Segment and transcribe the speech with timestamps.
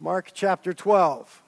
[0.00, 1.42] Mark chapter 12.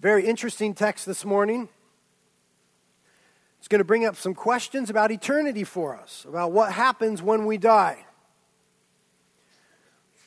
[0.00, 1.68] Very interesting text this morning.
[3.58, 7.44] It's going to bring up some questions about eternity for us, about what happens when
[7.44, 8.06] we die.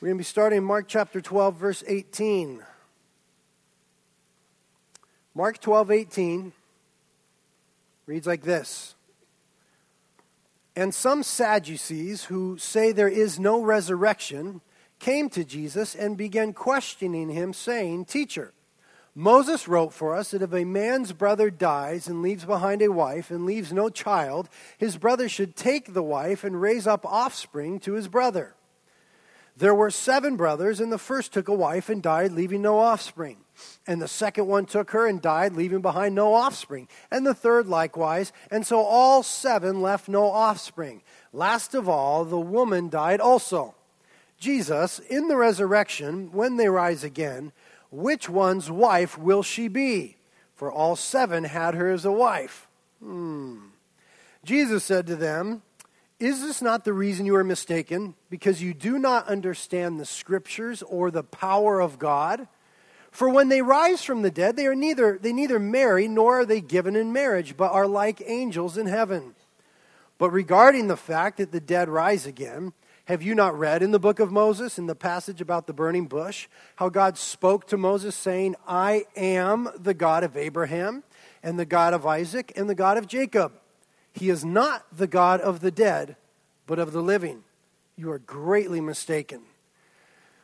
[0.00, 2.62] We're going to be starting Mark chapter 12, verse 18.
[5.34, 6.52] Mark 12, 18
[8.06, 8.94] reads like this
[10.74, 14.62] And some Sadducees who say there is no resurrection
[14.98, 18.54] came to Jesus and began questioning him, saying, Teacher,
[19.14, 23.30] Moses wrote for us that if a man's brother dies and leaves behind a wife
[23.30, 27.92] and leaves no child, his brother should take the wife and raise up offspring to
[27.92, 28.54] his brother.
[29.54, 33.36] There were seven brothers, and the first took a wife and died, leaving no offspring.
[33.86, 36.88] And the second one took her and died, leaving behind no offspring.
[37.10, 38.32] And the third likewise.
[38.50, 41.02] And so all seven left no offspring.
[41.32, 43.74] Last of all, the woman died also.
[44.38, 47.52] Jesus, in the resurrection, when they rise again,
[47.90, 50.16] which one's wife will she be?
[50.54, 52.68] For all seven had her as a wife.
[53.02, 53.58] Hmm.
[54.44, 55.62] Jesus said to them,
[56.18, 58.14] Is this not the reason you are mistaken?
[58.30, 62.48] Because you do not understand the scriptures or the power of God?
[63.12, 66.46] For when they rise from the dead, they are neither they neither marry nor are
[66.46, 69.34] they given in marriage, but are like angels in heaven.
[70.16, 72.72] But regarding the fact that the dead rise again,
[73.06, 76.06] have you not read in the book of Moses, in the passage about the burning
[76.06, 81.02] bush, how God spoke to Moses, saying, I am the God of Abraham,
[81.42, 83.52] and the God of Isaac, and the God of Jacob?
[84.12, 86.16] He is not the God of the dead,
[86.66, 87.42] but of the living.
[87.96, 89.42] You are greatly mistaken.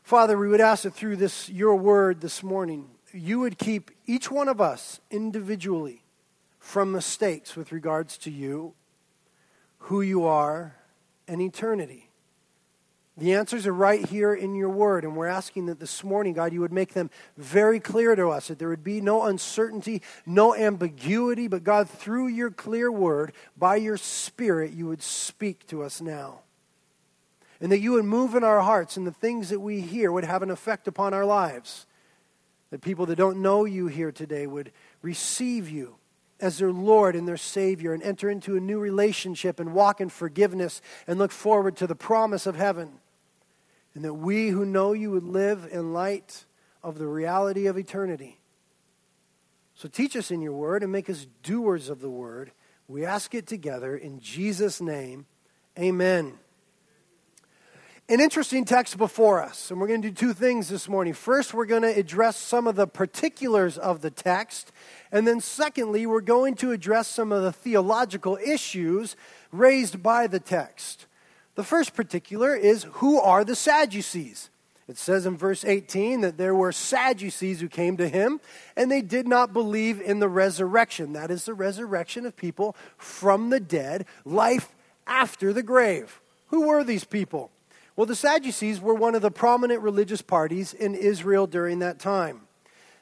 [0.08, 4.30] Father, we would ask that through this, your word this morning, you would keep each
[4.30, 6.02] one of us individually
[6.58, 8.72] from mistakes with regards to you,
[9.80, 10.74] who you are,
[11.28, 12.08] and eternity.
[13.18, 16.54] The answers are right here in your word, and we're asking that this morning, God,
[16.54, 20.54] you would make them very clear to us, that there would be no uncertainty, no
[20.54, 26.00] ambiguity, but God, through your clear word, by your spirit, you would speak to us
[26.00, 26.38] now.
[27.60, 30.24] And that you would move in our hearts, and the things that we hear would
[30.24, 31.86] have an effect upon our lives.
[32.70, 35.96] That people that don't know you here today would receive you
[36.40, 40.08] as their Lord and their Savior and enter into a new relationship and walk in
[40.08, 43.00] forgiveness and look forward to the promise of heaven
[43.98, 46.44] and that we who know you would live in light
[46.84, 48.38] of the reality of eternity.
[49.74, 52.52] So teach us in your word and make us doers of the word.
[52.86, 55.26] We ask it together in Jesus' name.
[55.76, 56.34] Amen.
[58.10, 61.12] An interesting text before us, and we're going to do two things this morning.
[61.12, 64.72] First, we're going to address some of the particulars of the text,
[65.12, 69.14] and then secondly, we're going to address some of the theological issues
[69.52, 71.04] raised by the text.
[71.54, 74.48] The first particular is who are the Sadducees?
[74.88, 78.40] It says in verse 18 that there were Sadducees who came to him
[78.74, 81.12] and they did not believe in the resurrection.
[81.12, 84.74] That is the resurrection of people from the dead, life
[85.06, 86.22] after the grave.
[86.46, 87.50] Who were these people?
[87.98, 92.42] Well, the Sadducees were one of the prominent religious parties in Israel during that time.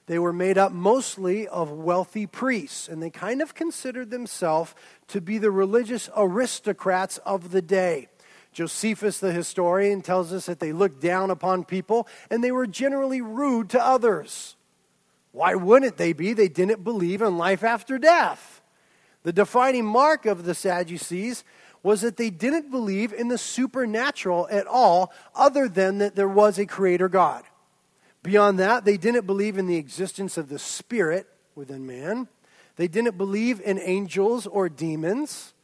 [0.06, 4.74] They were made up mostly of wealthy priests, and they kind of considered themselves
[5.08, 8.08] to be the religious aristocrats of the day.
[8.54, 13.20] Josephus, the historian, tells us that they looked down upon people and they were generally
[13.20, 14.56] rude to others.
[15.30, 16.32] Why wouldn't they be?
[16.32, 18.62] They didn't believe in life after death.
[19.24, 21.44] The defining mark of the Sadducees
[21.86, 26.58] was that they didn't believe in the supernatural at all, other than that there was
[26.58, 27.44] a creator God.
[28.24, 32.26] Beyond that, they didn't believe in the existence of the spirit within man.
[32.74, 35.54] They didn't believe in angels or demons.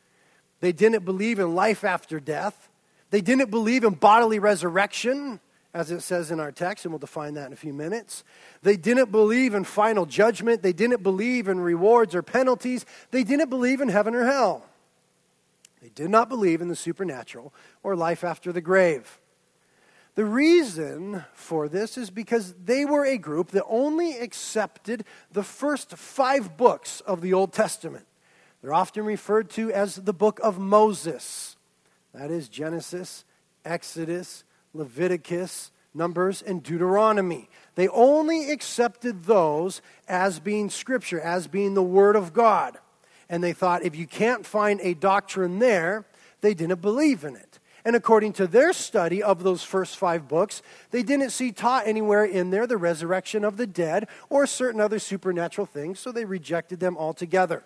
[0.60, 2.68] They didn't believe in life after death.
[3.10, 5.40] They didn't believe in bodily resurrection,
[5.74, 8.22] as it says in our text, and we'll define that in a few minutes.
[8.62, 10.62] They didn't believe in final judgment.
[10.62, 12.86] They didn't believe in rewards or penalties.
[13.10, 14.66] They didn't believe in heaven or hell.
[15.82, 17.52] They did not believe in the supernatural
[17.82, 19.18] or life after the grave.
[20.14, 25.96] The reason for this is because they were a group that only accepted the first
[25.96, 28.06] five books of the Old Testament.
[28.60, 31.56] They're often referred to as the book of Moses.
[32.14, 33.24] That is Genesis,
[33.64, 34.44] Exodus,
[34.74, 37.48] Leviticus, Numbers, and Deuteronomy.
[37.74, 42.78] They only accepted those as being Scripture, as being the Word of God.
[43.28, 46.04] And they thought if you can't find a doctrine there,
[46.40, 47.58] they didn't believe in it.
[47.84, 52.24] And according to their study of those first five books, they didn't see taught anywhere
[52.24, 56.78] in there the resurrection of the dead or certain other supernatural things, so they rejected
[56.78, 57.64] them altogether.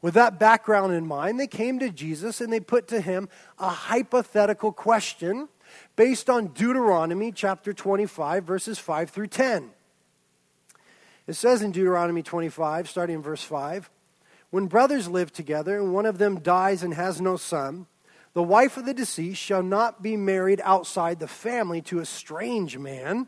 [0.00, 3.28] With that background in mind, they came to Jesus and they put to him
[3.58, 5.48] a hypothetical question
[5.96, 9.70] based on Deuteronomy chapter 25, verses 5 through 10.
[11.26, 13.90] It says in Deuteronomy 25, starting in verse 5
[14.54, 17.86] When brothers live together and one of them dies and has no son,
[18.34, 22.78] the wife of the deceased shall not be married outside the family to a strange
[22.78, 23.26] man.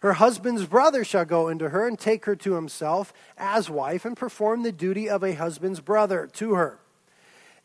[0.00, 4.14] Her husband's brother shall go into her and take her to himself as wife and
[4.14, 6.78] perform the duty of a husband's brother to her.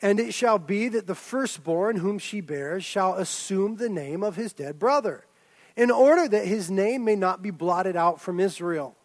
[0.02, 4.38] And it shall be that the firstborn whom she bears shall assume the name of
[4.38, 5.26] his dead brother,
[5.76, 8.96] in order that his name may not be blotted out from Israel.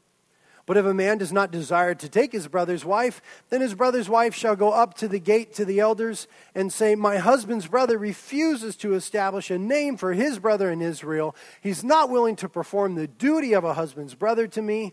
[0.69, 4.11] But if a man does not desire to take his brother's wife, then his brother's
[4.11, 7.97] wife shall go up to the gate to the elders and say, My husband's brother
[7.97, 11.35] refuses to establish a name for his brother in Israel.
[11.63, 14.93] He's not willing to perform the duty of a husband's brother to me.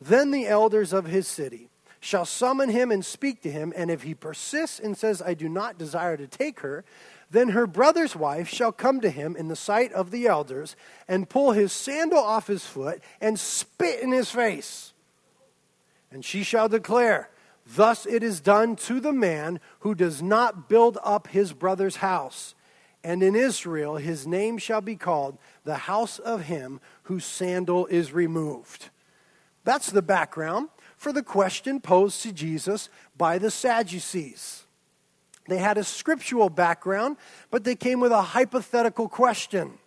[0.00, 3.72] Then the elders of his city shall summon him and speak to him.
[3.74, 6.84] And if he persists and says, I do not desire to take her,
[7.32, 10.76] then her brother's wife shall come to him in the sight of the elders
[11.08, 14.92] and pull his sandal off his foot and spit in his face.
[16.10, 17.30] And she shall declare,
[17.66, 22.54] Thus it is done to the man who does not build up his brother's house.
[23.02, 28.12] And in Israel his name shall be called the house of him whose sandal is
[28.12, 28.90] removed.
[29.64, 34.64] That's the background for the question posed to Jesus by the Sadducees.
[35.48, 37.16] They had a scriptural background,
[37.50, 39.78] but they came with a hypothetical question.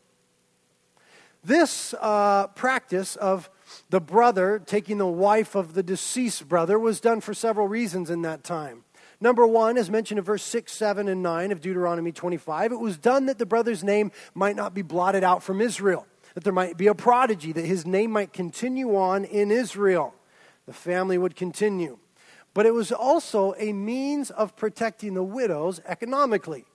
[1.44, 3.50] This uh, practice of
[3.89, 8.21] the brother taking the wife of the deceased brother was done for several reasons in
[8.24, 8.83] that time.
[9.21, 12.98] Number one, as mentioned in verse 6, 7, and 9 of Deuteronomy 25, it was
[12.98, 16.77] done that the brother's name might not be blotted out from Israel, that there might
[16.77, 20.16] be a prodigy, that his name might continue on in Israel.
[20.68, 21.98] The family would continue.
[22.54, 26.66] But it was also a means of protecting the widows economically.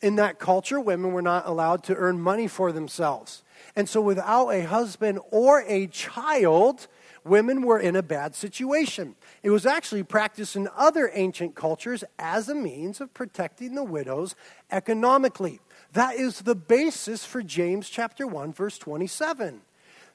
[0.00, 3.42] In that culture, women were not allowed to earn money for themselves.
[3.76, 6.86] And so, without a husband or a child,
[7.24, 9.16] women were in a bad situation.
[9.42, 14.34] It was actually practiced in other ancient cultures as a means of protecting the widows
[14.70, 15.60] economically.
[15.92, 19.62] That is the basis for James chapter 1 verse 27.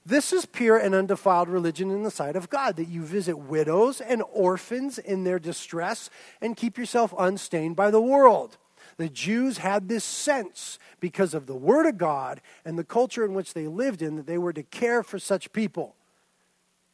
[0.05, 4.01] This is pure and undefiled religion in the sight of God that you visit widows
[4.01, 6.09] and orphans in their distress
[6.41, 8.57] and keep yourself unstained by the world.
[8.99, 13.33] The Jews had this sense because of the Word of God and the culture in
[13.33, 15.95] which they lived in that they were to care for such people.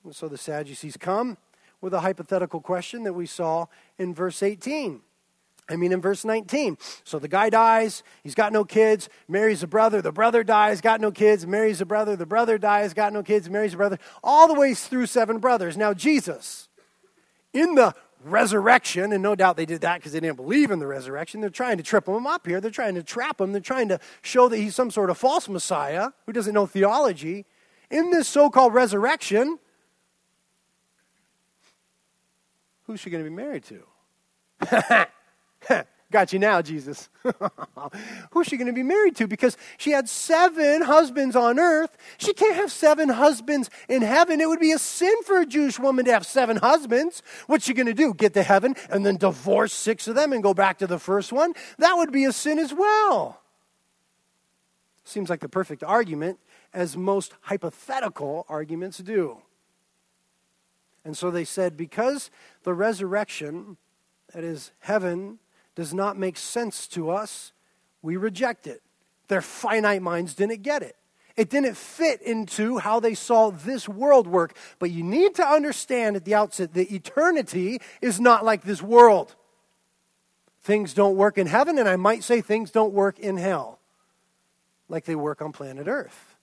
[0.04, 1.36] And so the Sadducees come
[1.82, 3.66] with a hypothetical question that we saw
[3.98, 5.02] in verse 18.
[5.68, 6.78] I mean, in verse 19.
[7.04, 11.02] So the guy dies, he's got no kids, marries a brother, the brother dies, got
[11.02, 14.48] no kids, marries a brother, the brother dies, got no kids, marries a brother, all
[14.48, 15.76] the way through seven brothers.
[15.76, 16.70] Now, Jesus,
[17.52, 20.88] in the resurrection, and no doubt they did that because they didn't believe in the
[20.88, 21.42] resurrection.
[21.42, 22.60] They're trying to trip him up here.
[22.60, 23.52] They're trying to trap him.
[23.52, 27.46] They're trying to show that he's some sort of false Messiah who doesn't know theology.
[27.90, 29.60] In this so called resurrection,
[32.88, 35.08] who's she going to be married to?
[36.16, 37.10] Got you now, Jesus.
[38.32, 39.28] Who's she going to be married to?
[39.28, 41.98] Because she had seven husbands on earth.
[42.18, 44.40] She can't have seven husbands in heaven.
[44.40, 47.22] It would be a sin for a Jewish woman to have seven husbands.
[47.48, 48.14] What's she going to do?
[48.14, 51.34] Get to heaven and then divorce six of them and go back to the first
[51.34, 51.52] one?
[51.80, 53.42] That would be a sin as well.
[55.04, 56.40] Seems like the perfect argument,
[56.74, 59.40] as most hypothetical arguments do.
[61.04, 62.32] And so they said, because
[62.64, 63.76] the resurrection,
[64.34, 65.40] that is, heaven,
[65.76, 67.52] does not make sense to us,
[68.02, 68.82] we reject it.
[69.28, 70.96] Their finite minds didn't get it.
[71.36, 74.56] It didn't fit into how they saw this world work.
[74.80, 79.36] But you need to understand at the outset that eternity is not like this world.
[80.64, 83.80] Things don't work in heaven, and I might say things don't work in hell
[84.88, 86.36] like they work on planet Earth.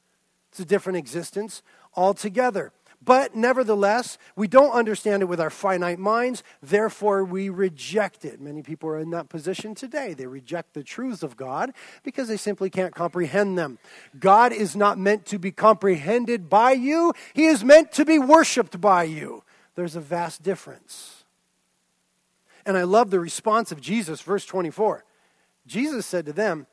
[0.51, 1.63] It's a different existence
[1.97, 2.73] altogether.
[3.05, 8.41] But nevertheless, we don't understand it with our finite minds, therefore we reject it.
[8.41, 10.15] Many people are in that position today.
[10.15, 11.73] They reject the truths of God
[12.05, 13.79] because they simply can't comprehend them.
[14.19, 18.81] God is not meant to be comprehended by you, He is meant to be worshiped
[18.81, 19.43] by you.
[19.75, 21.25] There's a vast difference.
[22.65, 25.05] And I love the response of Jesus, verse 24.
[25.67, 26.69] Jesus said to them,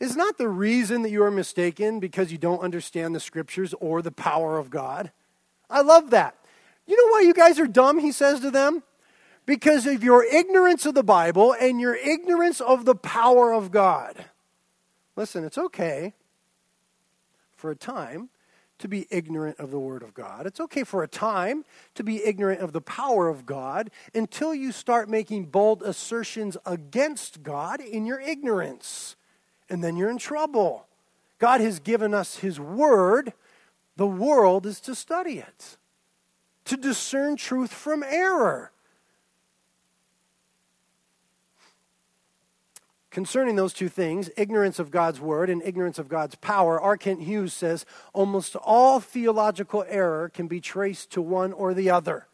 [0.00, 4.02] Is not the reason that you are mistaken because you don't understand the scriptures or
[4.02, 5.12] the power of God?
[5.70, 6.36] I love that.
[6.86, 8.82] You know why you guys are dumb, he says to them?
[9.46, 14.24] Because of your ignorance of the Bible and your ignorance of the power of God.
[15.16, 16.14] Listen, it's okay
[17.56, 18.28] for a time
[18.78, 20.46] to be ignorant of the Word of God.
[20.46, 24.70] It's okay for a time to be ignorant of the power of God until you
[24.72, 29.16] start making bold assertions against God in your ignorance.
[29.68, 30.86] And then you're in trouble.
[31.38, 33.32] God has given us His Word,
[33.98, 35.76] the world is to study it,
[36.64, 38.70] to discern truth from error.
[43.10, 46.96] Concerning those two things, ignorance of God's word and ignorance of God's power, R.
[46.96, 52.28] Kent Hughes says almost all theological error can be traced to one or the other.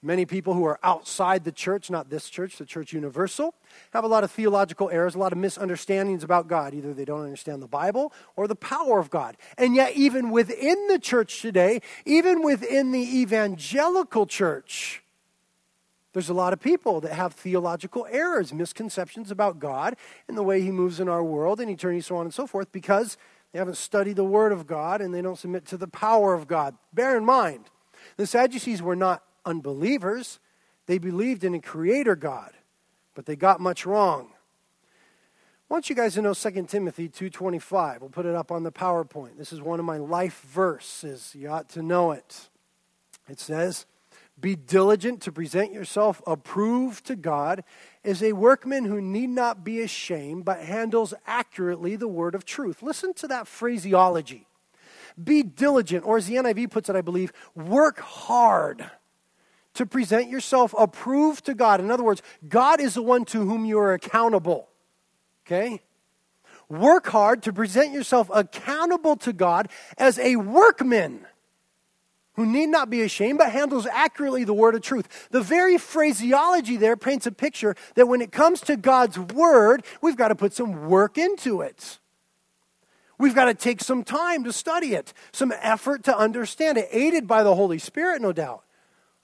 [0.00, 3.54] Many people who are outside the church, not this church, the church universal,
[3.92, 6.72] have a lot of theological errors, a lot of misunderstandings about God.
[6.72, 9.36] Either they don't understand the Bible or the power of God.
[9.56, 15.02] And yet, even within the church today, even within the evangelical church,
[16.12, 19.96] there's a lot of people that have theological errors, misconceptions about God
[20.28, 22.70] and the way He moves in our world and eternity, so on and so forth,
[22.70, 23.16] because
[23.52, 26.46] they haven't studied the Word of God and they don't submit to the power of
[26.46, 26.76] God.
[26.92, 27.64] Bear in mind,
[28.16, 30.40] the Sadducees were not unbelievers,
[30.86, 32.52] they believed in a creator God,
[33.14, 34.32] but they got much wrong.
[35.70, 38.00] I want you guys to know 2 Timothy 2.25.
[38.00, 39.36] We'll put it up on the PowerPoint.
[39.36, 41.34] This is one of my life verses.
[41.38, 42.48] You ought to know it.
[43.28, 43.84] It says,
[44.40, 47.64] be diligent to present yourself approved to God
[48.04, 52.82] as a workman who need not be ashamed, but handles accurately the word of truth.
[52.82, 54.46] Listen to that phraseology.
[55.22, 58.88] Be diligent, or as the NIV puts it, I believe, work hard
[59.74, 61.80] to present yourself approved to God.
[61.80, 64.68] In other words, God is the one to whom you are accountable.
[65.46, 65.82] Okay?
[66.68, 71.26] Work hard to present yourself accountable to God as a workman
[72.34, 75.28] who need not be ashamed, but handles accurately the word of truth.
[75.30, 80.16] The very phraseology there paints a picture that when it comes to God's word, we've
[80.16, 81.98] got to put some work into it.
[83.18, 87.26] We've got to take some time to study it, some effort to understand it, aided
[87.26, 88.62] by the Holy Spirit, no doubt.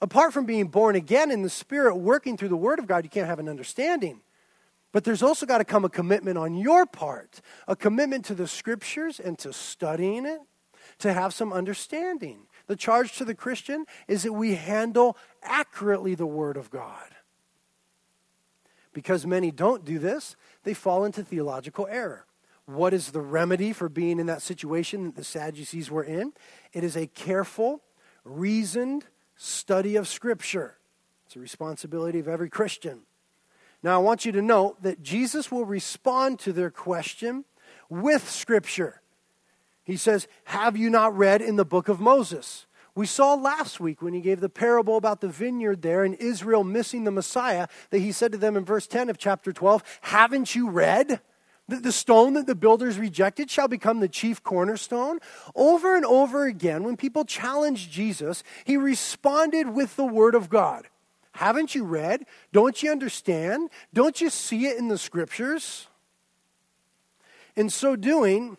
[0.05, 3.09] Apart from being born again in the Spirit working through the Word of God, you
[3.09, 4.21] can't have an understanding.
[4.91, 8.47] But there's also got to come a commitment on your part, a commitment to the
[8.47, 10.41] Scriptures and to studying it,
[10.99, 12.41] to have some understanding.
[12.67, 17.15] The charge to the Christian is that we handle accurately the Word of God.
[18.93, 20.35] Because many don't do this,
[20.65, 22.27] they fall into theological error.
[22.67, 26.33] What is the remedy for being in that situation that the Sadducees were in?
[26.73, 27.81] It is a careful,
[28.23, 30.77] reasoned study of Scripture.
[31.25, 33.01] It's a responsibility of every Christian.
[33.83, 37.45] Now, I want you to note that Jesus will respond to their question
[37.89, 39.01] with Scripture.
[39.83, 42.65] He says, Have you not read in the book of Moses?
[42.95, 46.63] We saw last week when he gave the parable about the vineyard there and Israel
[46.63, 50.55] missing the Messiah that he said to them in verse 10 of chapter 12, Haven't
[50.55, 51.19] you read?
[51.67, 55.19] That the stone that the builders rejected shall become the chief cornerstone.
[55.55, 60.87] Over and over again, when people challenged Jesus, he responded with the word of God.
[61.33, 62.25] Haven't you read?
[62.53, 63.69] Don't you understand?
[63.93, 65.87] Don't you see it in the scriptures?
[67.55, 68.57] In so doing,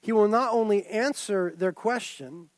[0.00, 2.50] he will not only answer their question,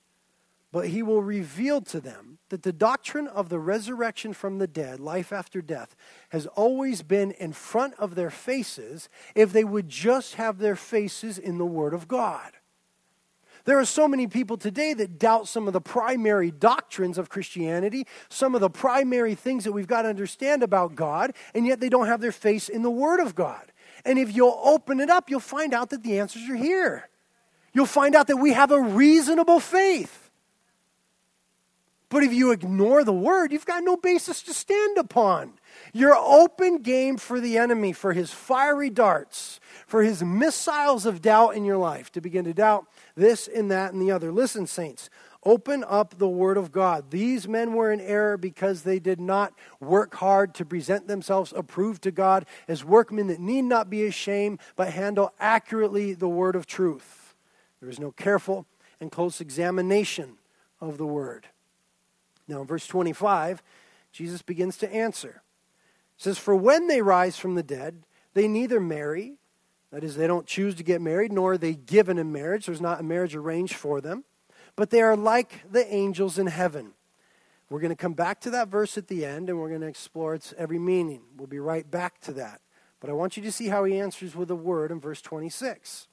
[0.75, 4.99] but he will reveal to them that the doctrine of the resurrection from the dead,
[4.99, 5.95] life after death,
[6.31, 11.38] has always been in front of their faces if they would just have their faces
[11.38, 12.50] in the Word of God.
[13.66, 18.04] There are so many people today that doubt some of the primary doctrines of Christianity,
[18.28, 21.88] some of the primary things that we've got to understand about God, and yet they
[21.88, 23.71] don't have their face in the Word of God.
[24.04, 27.09] And if you'll open it up, you'll find out that the answers are here
[27.76, 30.24] you'll find out that we have a reasonable faith.
[32.14, 35.54] But if you ignore the word, you've got no basis to stand upon.
[35.92, 41.56] You're open game for the enemy, for his fiery darts, for his missiles of doubt
[41.56, 44.30] in your life to begin to doubt this and that and the other.
[44.30, 45.11] Listen, saints,
[45.42, 47.11] open up the Word of God.
[47.11, 52.02] These men were in error because they did not work hard to present themselves approved
[52.02, 56.64] to God as workmen that need not be ashamed, but handle accurately the Word of
[56.64, 57.35] truth.
[57.80, 58.66] There is no careful
[59.00, 60.38] and close examination
[60.80, 61.49] of the word.
[62.46, 63.62] Now, in verse 25,
[64.12, 65.42] Jesus begins to answer.
[66.16, 69.36] He says, For when they rise from the dead, they neither marry,
[69.90, 72.66] that is, they don't choose to get married, nor are they given in marriage.
[72.66, 74.24] There's not a marriage arranged for them,
[74.76, 76.94] but they are like the angels in heaven.
[77.70, 79.86] We're going to come back to that verse at the end and we're going to
[79.86, 81.22] explore its every meaning.
[81.36, 82.60] We'll be right back to that.
[83.00, 86.08] But I want you to see how he answers with a word in verse 26.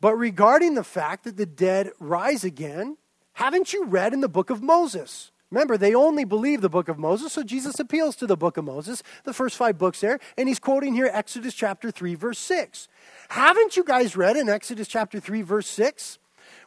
[0.00, 2.96] But regarding the fact that the dead rise again,
[3.34, 5.30] haven't you read in the book of Moses?
[5.50, 8.64] Remember, they only believe the book of Moses, so Jesus appeals to the book of
[8.64, 12.88] Moses, the first five books there, and he's quoting here Exodus chapter 3, verse 6.
[13.28, 16.18] Haven't you guys read in Exodus chapter 3, verse 6?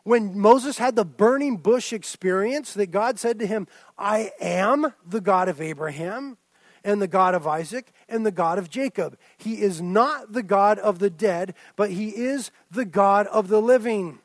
[0.04, 3.68] When Moses had the burning bush experience, that God said to him,
[3.98, 6.38] I am the God of Abraham
[6.84, 9.18] and the God of Isaac and the God of Jacob.
[9.36, 13.62] He is not the God of the dead, but he is the God of the
[13.62, 14.20] living.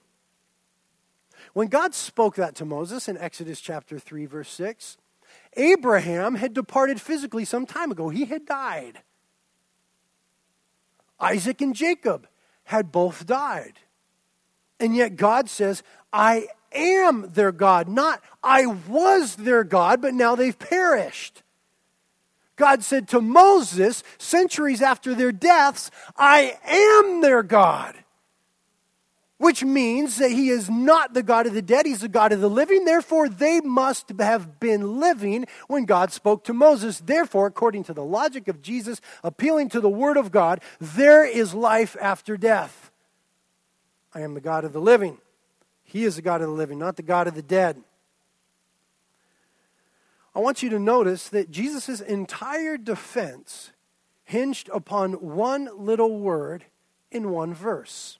[1.53, 4.97] When God spoke that to Moses in Exodus chapter 3, verse 6,
[5.57, 8.09] Abraham had departed physically some time ago.
[8.09, 9.03] He had died.
[11.19, 12.29] Isaac and Jacob
[12.65, 13.75] had both died.
[14.79, 20.37] And yet God says, I am their God, not I was their God, but now
[20.37, 21.43] they've perished.
[22.57, 27.97] God said to Moses, centuries after their deaths, I am their God.
[29.41, 32.43] Which means that he is not the God of the dead, he's the God of
[32.43, 32.85] the living.
[32.85, 37.01] Therefore, they must have been living when God spoke to Moses.
[37.01, 41.55] Therefore, according to the logic of Jesus, appealing to the Word of God, there is
[41.55, 42.91] life after death.
[44.15, 45.17] I am the God of the living.
[45.85, 47.83] He is the God of the living, not the God of the dead.
[50.35, 53.71] I want you to notice that Jesus' entire defense
[54.25, 56.67] hinged upon one little word
[57.11, 58.19] in one verse.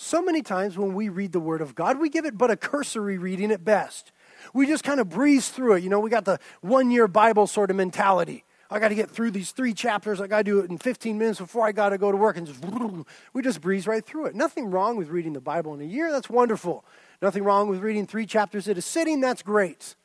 [0.00, 2.56] So many times when we read the Word of God, we give it but a
[2.56, 4.12] cursory reading at best.
[4.54, 5.82] We just kind of breeze through it.
[5.82, 8.44] You know, we got the one year Bible sort of mentality.
[8.70, 10.20] I got to get through these three chapters.
[10.20, 12.36] I got to do it in 15 minutes before I got to go to work.
[12.36, 12.64] And just,
[13.32, 14.36] we just breeze right through it.
[14.36, 16.12] Nothing wrong with reading the Bible in a year.
[16.12, 16.84] That's wonderful.
[17.20, 19.20] Nothing wrong with reading three chapters at a sitting.
[19.20, 19.96] That's great.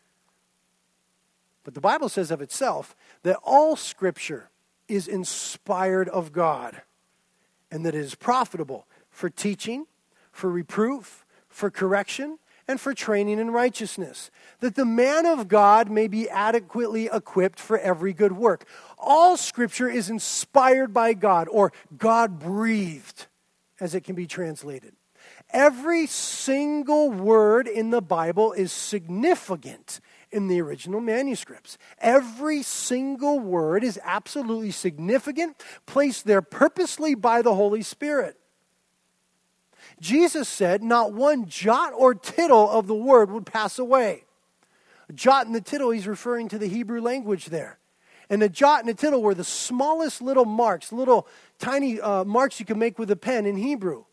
[1.64, 4.50] But the Bible says of itself that all Scripture
[4.88, 6.82] is inspired of God
[7.70, 9.86] and that it is profitable for teaching,
[10.34, 16.08] for reproof, for correction, and for training in righteousness, that the man of God may
[16.08, 18.68] be adequately equipped for every good work.
[18.98, 23.28] All Scripture is inspired by God, or God breathed,
[23.80, 24.94] as it can be translated.
[25.52, 30.00] Every single word in the Bible is significant
[30.32, 31.78] in the original manuscripts.
[32.00, 38.38] Every single word is absolutely significant, placed there purposely by the Holy Spirit.
[40.00, 44.26] Jesus said not one jot or tittle of the word would pass away.
[45.10, 47.80] A jot and the tittle, he's referring to the Hebrew language there.
[48.30, 51.28] And a jot and a tittle were the smallest little marks, little
[51.60, 54.06] tiny uh, marks you can make with a pen in Hebrew.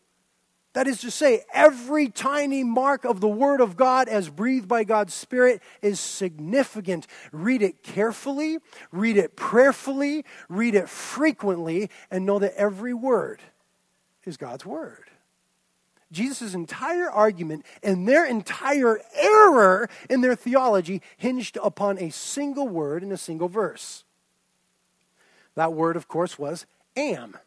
[0.73, 4.85] That is to say, every tiny mark of the Word of God as breathed by
[4.85, 7.07] God's Spirit is significant.
[7.33, 13.41] Read it carefully, read it prayerfully, read it frequently, and know that every word
[14.23, 15.10] is God's Word.
[16.11, 23.03] Jesus' entire argument and their entire error in their theology hinged upon a single word
[23.03, 24.03] in a single verse.
[25.55, 27.37] That word, of course, was am.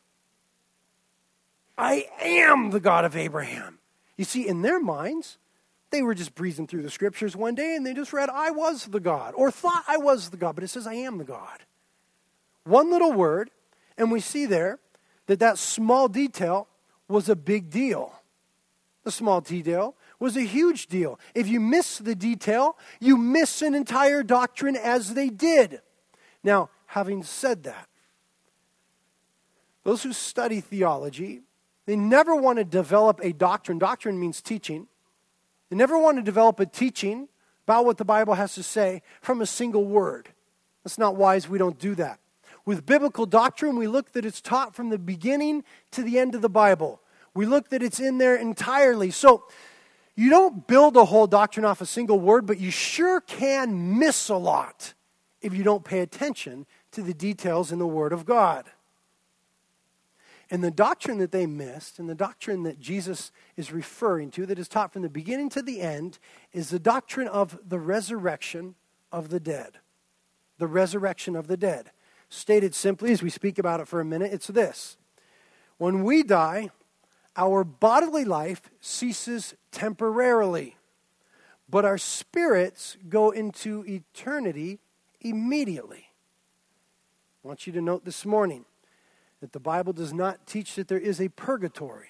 [1.76, 3.78] I am the God of Abraham.
[4.16, 5.38] You see, in their minds,
[5.90, 8.86] they were just breezing through the scriptures one day and they just read, I was
[8.86, 11.60] the God, or thought I was the God, but it says, I am the God.
[12.64, 13.50] One little word,
[13.98, 14.78] and we see there
[15.26, 16.68] that that small detail
[17.08, 18.12] was a big deal.
[19.04, 21.20] The small detail was a huge deal.
[21.34, 25.80] If you miss the detail, you miss an entire doctrine as they did.
[26.42, 27.88] Now, having said that,
[29.82, 31.42] those who study theology
[31.86, 33.78] they never want to develop a doctrine.
[33.78, 34.86] Doctrine means teaching.
[35.70, 37.28] They never want to develop a teaching
[37.66, 40.30] about what the Bible has to say from a single word.
[40.82, 41.48] That's not wise.
[41.48, 42.20] We don't do that.
[42.66, 46.40] With biblical doctrine, we look that it's taught from the beginning to the end of
[46.40, 47.00] the Bible.
[47.34, 49.10] We look that it's in there entirely.
[49.10, 49.44] So
[50.14, 54.28] you don't build a whole doctrine off a single word, but you sure can miss
[54.28, 54.94] a lot
[55.40, 58.66] if you don't pay attention to the details in the Word of God.
[60.50, 64.58] And the doctrine that they missed, and the doctrine that Jesus is referring to, that
[64.58, 66.18] is taught from the beginning to the end,
[66.52, 68.74] is the doctrine of the resurrection
[69.10, 69.78] of the dead.
[70.58, 71.90] The resurrection of the dead.
[72.28, 74.96] Stated simply, as we speak about it for a minute, it's this
[75.78, 76.70] When we die,
[77.36, 80.76] our bodily life ceases temporarily,
[81.68, 84.78] but our spirits go into eternity
[85.20, 86.10] immediately.
[87.44, 88.64] I want you to note this morning
[89.40, 92.08] that the Bible does not teach that there is a purgatory.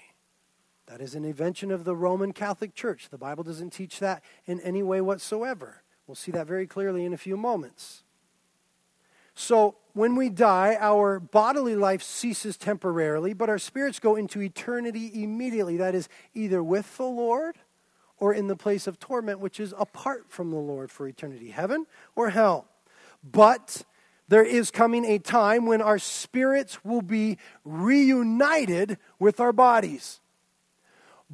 [0.86, 3.08] That is an invention of the Roman Catholic Church.
[3.08, 5.82] The Bible doesn't teach that in any way whatsoever.
[6.06, 8.04] We'll see that very clearly in a few moments.
[9.34, 15.22] So, when we die, our bodily life ceases temporarily, but our spirits go into eternity
[15.22, 15.76] immediately.
[15.76, 17.56] That is, either with the Lord
[18.18, 21.86] or in the place of torment, which is apart from the Lord for eternity heaven
[22.16, 22.66] or hell.
[23.22, 23.84] But
[24.28, 30.20] there is coming a time when our spirits will be reunited with our bodies.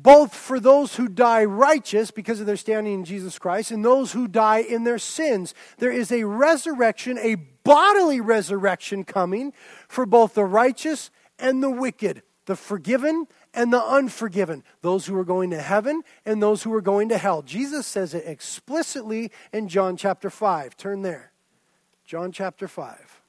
[0.02, 4.12] Both for those who die righteous because of their standing in Jesus Christ and those
[4.12, 5.54] who die in their sins.
[5.78, 9.52] There is a resurrection, a bodily resurrection coming
[9.88, 15.24] for both the righteous and the wicked, the forgiven and the unforgiven, those who are
[15.24, 17.42] going to heaven and those who are going to hell.
[17.42, 20.76] Jesus says it explicitly in John chapter 5.
[20.76, 21.32] Turn there.
[22.04, 23.19] John chapter 5.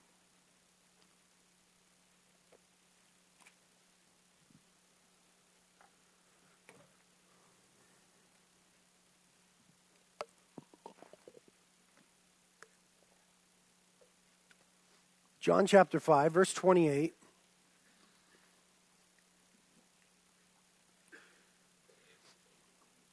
[15.42, 17.16] John chapter 5, verse 28.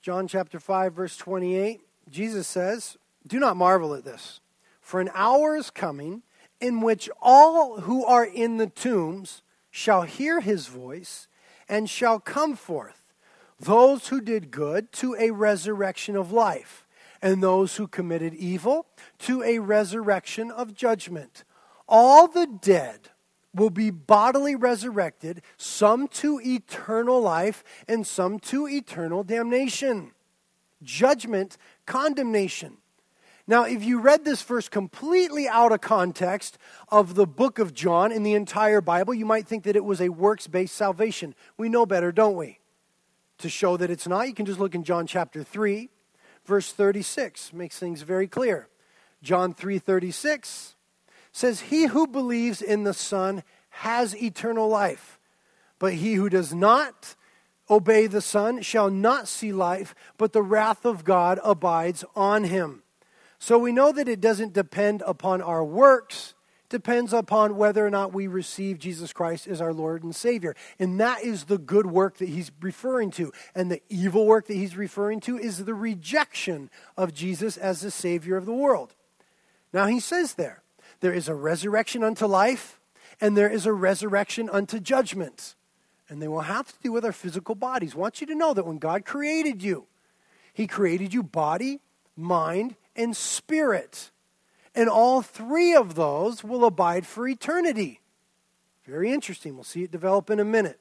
[0.02, 4.40] John chapter 5, verse 28, Jesus says, Do not marvel at this,
[4.82, 6.22] for an hour is coming
[6.60, 11.28] in which all who are in the tombs shall hear his voice
[11.66, 13.14] and shall come forth,
[13.58, 16.86] those who did good to a resurrection of life,
[17.22, 18.84] and those who committed evil
[19.18, 21.44] to a resurrection of judgment
[21.88, 23.10] all the dead
[23.54, 30.12] will be bodily resurrected, some to eternal life and some to eternal damnation.
[30.82, 32.76] Judgment, condemnation.
[33.46, 36.58] Now, if you read this verse completely out of context
[36.90, 40.02] of the book of John in the entire Bible, you might think that it was
[40.02, 41.34] a works based salvation.
[41.56, 42.60] We know better, don't we?
[43.38, 45.88] To show that it's not, you can just look in John chapter 3,
[46.44, 47.54] verse 36.
[47.54, 48.68] Makes things very clear.
[49.22, 50.76] John 3 36
[51.32, 55.18] says, He who believes in the Son has eternal life,
[55.78, 57.14] but he who does not
[57.70, 62.82] obey the Son shall not see life, but the wrath of God abides on him.
[63.38, 66.34] So we know that it doesn't depend upon our works,
[66.68, 70.56] depends upon whether or not we receive Jesus Christ as our Lord and Savior.
[70.78, 73.32] And that is the good work that he's referring to.
[73.54, 77.90] And the evil work that he's referring to is the rejection of Jesus as the
[77.90, 78.94] Savior of the world.
[79.72, 80.62] Now he says there,
[81.00, 82.80] there is a resurrection unto life,
[83.20, 85.54] and there is a resurrection unto judgment.
[86.08, 87.94] And they will have to do with our physical bodies.
[87.94, 89.86] I want you to know that when God created you,
[90.52, 91.80] He created you body,
[92.16, 94.10] mind, and spirit.
[94.74, 98.00] And all three of those will abide for eternity.
[98.86, 99.54] Very interesting.
[99.54, 100.80] We'll see it develop in a minute.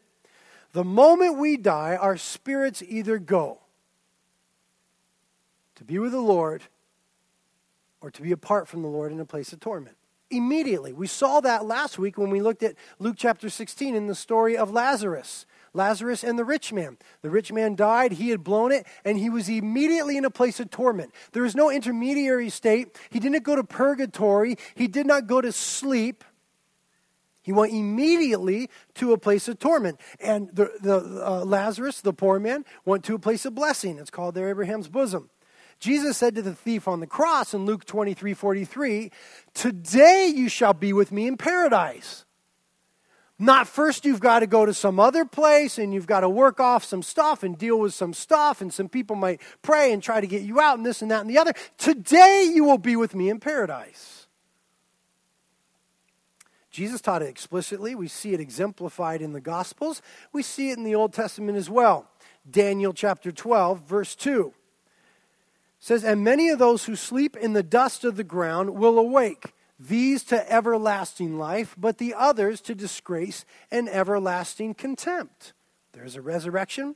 [0.72, 3.60] The moment we die, our spirits either go
[5.76, 6.64] to be with the Lord
[8.02, 9.98] or to be apart from the Lord in a place of torment
[10.30, 10.94] immediately.
[10.94, 14.58] We saw that last week when we looked at Luke chapter 16 in the story
[14.58, 15.46] of Lazarus.
[15.74, 16.98] Lazarus and the rich man.
[17.22, 20.60] The rich man died, he had blown it, and he was immediately in a place
[20.60, 21.14] of torment.
[21.32, 22.98] There was no intermediary state.
[23.10, 26.24] He didn't go to purgatory, he did not go to sleep.
[27.44, 30.02] He went immediately to a place of torment.
[30.20, 34.00] And the, the uh, Lazarus, the poor man, went to a place of blessing.
[34.00, 35.30] It's called there Abraham's bosom.
[35.80, 39.12] Jesus said to the thief on the cross in Luke 23 43,
[39.54, 42.26] Today you shall be with me in paradise.
[43.40, 46.60] Not first you've got to go to some other place and you've got to work
[46.60, 50.20] off some stuff and deal with some stuff, and some people might pray and try
[50.20, 51.54] to get you out and this and that and the other.
[51.78, 54.28] Today you will be with me in paradise.
[56.72, 57.94] Jesus taught it explicitly.
[57.94, 60.02] We see it exemplified in the Gospels.
[60.32, 62.10] We see it in the Old Testament as well.
[62.50, 64.54] Daniel chapter 12, verse 2
[65.80, 69.54] says, And many of those who sleep in the dust of the ground will awake,
[69.80, 75.54] these to everlasting life, but the others to disgrace and everlasting contempt.
[75.94, 76.96] There's a resurrection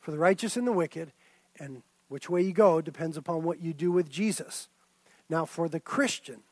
[0.00, 1.12] for the righteous and the wicked,
[1.58, 4.68] and which way you go depends upon what you do with Jesus.
[5.28, 6.42] Now, for the Christian,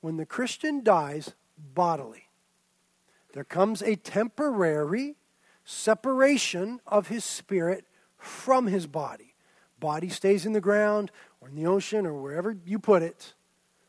[0.00, 2.28] when the Christian dies bodily,
[3.34, 5.16] there comes a temporary
[5.64, 7.84] separation of his spirit
[8.16, 9.27] from his body.
[9.80, 11.10] Body stays in the ground
[11.40, 13.34] or in the ocean or wherever you put it,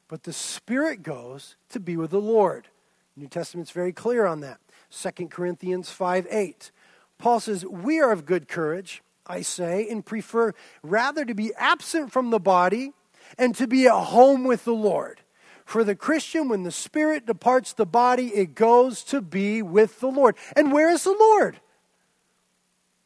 [0.07, 2.67] but the spirit goes to be with the Lord.
[3.15, 4.59] New Testament's very clear on that.
[4.91, 6.71] 2 Corinthians 5 8.
[7.17, 12.11] Paul says, We are of good courage, I say, and prefer rather to be absent
[12.11, 12.93] from the body
[13.37, 15.21] and to be at home with the Lord.
[15.65, 20.07] For the Christian, when the spirit departs the body, it goes to be with the
[20.07, 20.35] Lord.
[20.55, 21.59] And where is the Lord?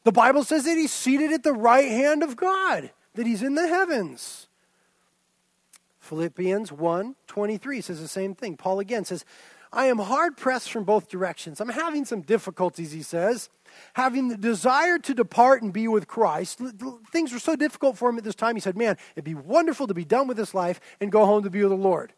[0.04, 3.56] The Bible says that he's seated at the right hand of God, that he's in
[3.56, 4.48] the heavens.
[6.00, 8.58] Philippians 1 23 says the same thing.
[8.58, 9.24] Paul again says,
[9.72, 11.60] I am hard pressed from both directions.
[11.60, 13.50] I'm having some difficulties, he says.
[13.94, 16.62] Having the desire to depart and be with Christ.
[17.12, 18.56] Things were so difficult for him at this time.
[18.56, 21.42] He said, Man, it'd be wonderful to be done with this life and go home
[21.44, 22.14] to be with the Lord.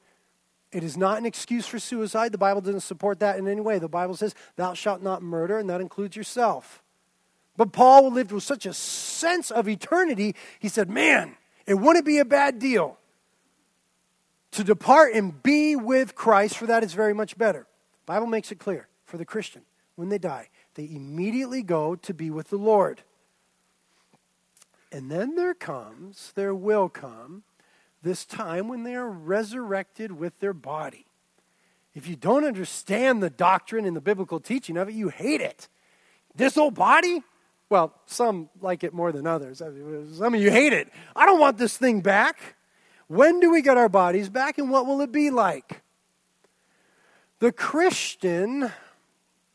[0.74, 2.34] It is not an excuse for suicide.
[2.34, 3.80] The Bible doesn't support that in any way.
[3.80, 6.84] The Bible says, Thou shalt not murder, and that includes yourself.
[7.58, 12.20] But Paul lived with such a sense of eternity, he said, Man, it wouldn't be
[12.20, 12.98] a bad deal
[14.52, 17.68] to depart and be with Christ, for that is very much better.
[18.06, 19.62] The Bible makes it clear for the Christian,
[19.96, 23.02] when they die, they immediately go to be with the Lord.
[24.92, 27.44] And then there comes, there will come,
[28.02, 31.06] this time when they are resurrected with their body.
[31.94, 35.68] If you don't understand the doctrine and the biblical teaching of it, you hate it.
[36.36, 37.24] This old body?
[37.76, 39.58] Well, some like it more than others.
[39.58, 40.88] Some of you hate it.
[41.14, 42.56] I don't want this thing back.
[43.08, 45.82] When do we get our bodies back and what will it be like?
[47.40, 48.72] The Christian,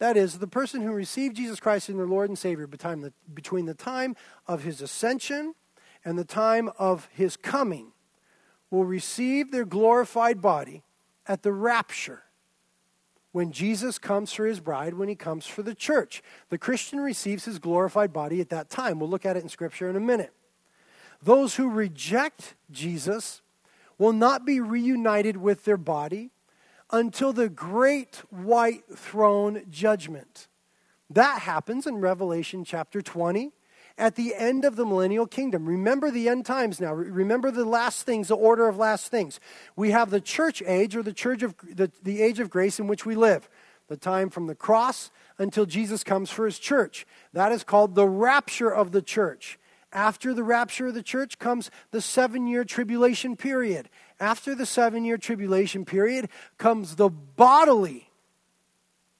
[0.00, 3.74] that is, the person who received Jesus Christ as their Lord and Savior between the
[3.74, 5.54] time of his ascension
[6.04, 7.92] and the time of his coming,
[8.70, 10.82] will receive their glorified body
[11.26, 12.24] at the rapture
[13.32, 16.22] when Jesus comes for his bride, when he comes for the church.
[16.48, 18.98] The Christian receives his glorified body at that time.
[18.98, 20.32] We'll look at it in Scripture in a minute.
[21.22, 23.42] Those who reject Jesus
[23.98, 26.30] will not be reunited with their body
[26.90, 30.48] until the great white throne judgment.
[31.10, 33.52] That happens in Revelation chapter 20
[34.00, 35.66] at the end of the millennial kingdom.
[35.66, 36.94] Remember the end times now.
[36.94, 39.38] Remember the last things, the order of last things.
[39.76, 42.86] We have the church age or the church of the, the age of grace in
[42.86, 43.48] which we live.
[43.88, 47.06] The time from the cross until Jesus comes for his church.
[47.34, 49.58] That is called the rapture of the church.
[49.92, 53.90] After the rapture of the church comes the seven year tribulation period.
[54.18, 58.08] After the seven year tribulation period comes the bodily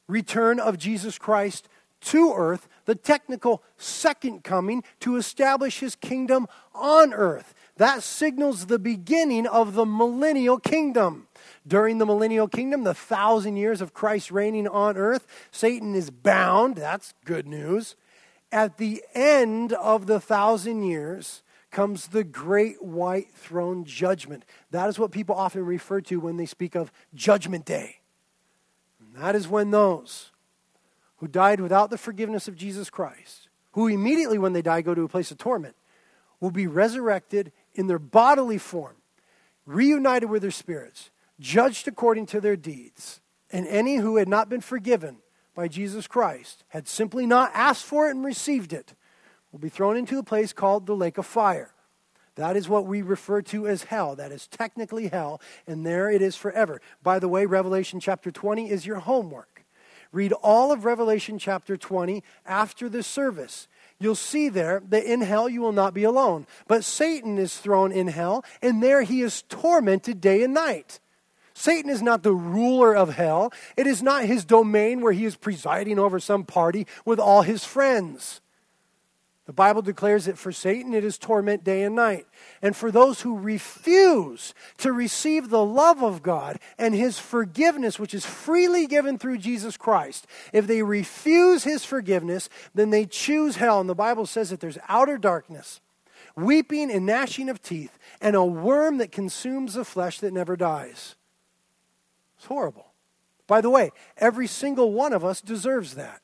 [0.07, 1.69] return of Jesus Christ
[2.01, 7.55] to earth, the technical second coming to establish his kingdom on earth.
[7.77, 11.29] That signals the beginning of the millennial kingdom.
[11.65, 16.75] During the millennial kingdom, the thousand years of Christ reigning on earth, Satan is bound.
[16.75, 17.95] That's good news.
[18.51, 24.45] At the end of the thousand years comes the great white throne judgment.
[24.73, 28.01] That is what people often refer to when they speak of Judgment Day.
[28.99, 30.33] And that is when those
[31.21, 35.05] who died without the forgiveness of Jesus Christ, who immediately when they die go to
[35.05, 35.77] a place of torment,
[36.41, 38.97] will be resurrected in their bodily form,
[39.67, 43.21] reunited with their spirits, judged according to their deeds.
[43.53, 45.19] And any who had not been forgiven
[45.55, 48.95] by Jesus Christ, had simply not asked for it and received it,
[49.53, 51.75] will be thrown into a place called the lake of fire.
[52.37, 54.17] That is what we refer to as hell.
[54.17, 56.81] That is technically hell, and there it is forever.
[57.03, 59.67] By the way, Revelation chapter 20 is your homework.
[60.13, 63.69] Read all of Revelation chapter 20 after this service.
[63.99, 66.47] You'll see there that in hell you will not be alone.
[66.67, 70.99] But Satan is thrown in hell, and there he is tormented day and night.
[71.55, 73.53] Satan is not the ruler of hell.
[73.77, 77.65] It is not his domain where he is presiding over some party with all his
[77.65, 78.41] friends.
[79.51, 82.25] The Bible declares that for Satan it is torment day and night.
[82.63, 88.15] And for those who refuse to receive the love of God and his forgiveness, which
[88.15, 93.81] is freely given through Jesus Christ, if they refuse his forgiveness, then they choose hell.
[93.81, 95.81] And the Bible says that there's outer darkness,
[96.37, 101.17] weeping and gnashing of teeth, and a worm that consumes the flesh that never dies.
[102.37, 102.93] It's horrible.
[103.49, 106.23] By the way, every single one of us deserves that.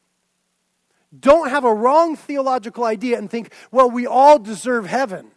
[1.19, 5.31] Don't have a wrong theological idea and think, well, we all deserve heaven,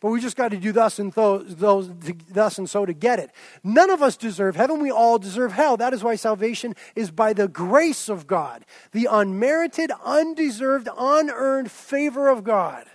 [0.00, 1.90] but we just got to do thus and, those,
[2.30, 3.30] thus and so to get it.
[3.62, 4.80] None of us deserve heaven.
[4.80, 5.76] We all deserve hell.
[5.76, 12.28] That is why salvation is by the grace of God, the unmerited, undeserved, unearned favor
[12.28, 12.86] of God.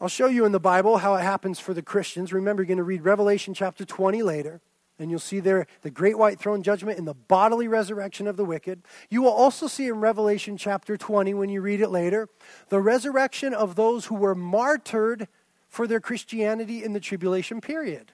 [0.00, 2.32] I'll show you in the Bible how it happens for the Christians.
[2.32, 4.62] Remember, you're going to read Revelation chapter 20 later,
[5.00, 8.44] and you'll see there the great white throne judgment and the bodily resurrection of the
[8.44, 8.82] wicked.
[9.08, 12.28] You will also see in Revelation chapter 20, when you read it later,
[12.68, 15.28] the resurrection of those who were martyred
[15.68, 18.12] for their Christianity in the tribulation period.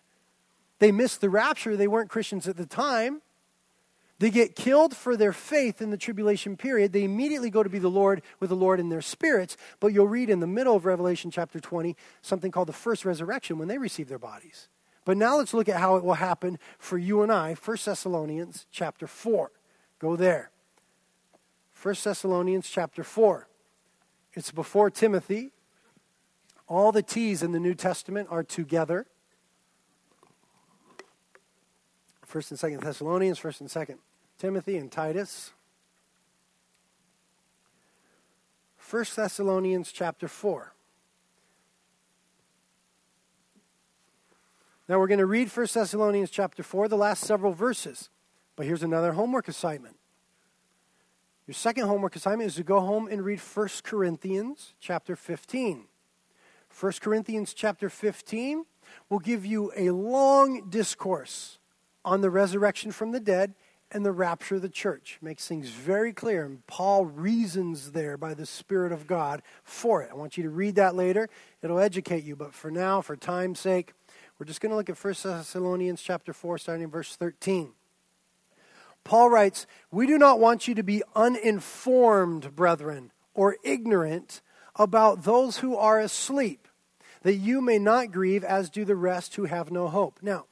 [0.78, 3.22] They missed the rapture, they weren't Christians at the time.
[4.18, 6.92] They get killed for their faith in the tribulation period.
[6.92, 9.58] They immediately go to be the Lord with the Lord in their spirits.
[9.78, 13.58] But you'll read in the middle of Revelation chapter 20 something called the first resurrection
[13.58, 14.68] when they receive their bodies.
[15.06, 17.54] But now let's look at how it will happen for you and I.
[17.54, 19.52] 1 Thessalonians chapter 4.
[20.00, 20.50] Go there.
[21.80, 23.46] 1 Thessalonians chapter 4.
[24.34, 25.52] It's before Timothy.
[26.66, 29.06] All the T's in the New Testament are together.
[32.24, 34.00] First and Second Thessalonians, First and Second
[34.38, 35.52] Timothy and Titus.
[38.76, 40.72] First Thessalonians chapter 4.
[44.88, 48.08] Now we're going to read First Thessalonians chapter 4, the last several verses.
[48.54, 49.96] But here's another homework assignment.
[51.48, 55.86] Your second homework assignment is to go home and read 1 Corinthians chapter 15.
[56.78, 58.64] 1 Corinthians chapter 15
[59.08, 61.58] will give you a long discourse
[62.04, 63.54] on the resurrection from the dead
[63.90, 65.18] and the rapture of the church.
[65.20, 66.44] Makes things very clear.
[66.44, 70.10] And Paul reasons there by the Spirit of God for it.
[70.12, 71.28] I want you to read that later.
[71.60, 72.36] It'll educate you.
[72.36, 73.92] But for now, for time's sake,
[74.38, 77.72] we're just going to look at 1 Thessalonians chapter 4, starting in verse 13.
[79.02, 84.42] Paul writes, We do not want you to be uninformed, brethren, or ignorant
[84.74, 86.68] about those who are asleep,
[87.22, 90.18] that you may not grieve as do the rest who have no hope.
[90.20, 90.46] Now,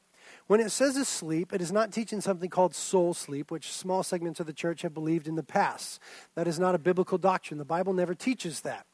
[0.47, 4.41] when it says asleep, it is not teaching something called soul sleep, which small segments
[4.41, 6.01] of the church have believed in the past.
[6.35, 7.59] That is not a biblical doctrine.
[7.59, 8.87] The Bible never teaches that.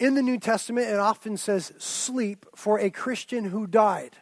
[0.00, 4.16] In the New Testament, it often says sleep for a Christian who died.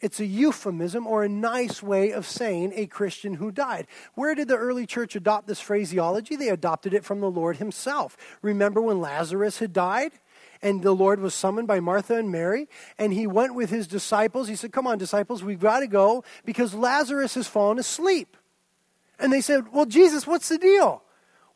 [0.00, 3.88] It's a euphemism or a nice way of saying a Christian who died.
[4.14, 6.36] Where did the early church adopt this phraseology?
[6.36, 8.16] They adopted it from the Lord Himself.
[8.40, 10.12] Remember when Lazarus had died?
[10.62, 14.48] And the Lord was summoned by Martha and Mary, and he went with his disciples.
[14.48, 18.36] He said, Come on, disciples, we've got to go because Lazarus has fallen asleep.
[19.18, 21.02] And they said, Well, Jesus, what's the deal?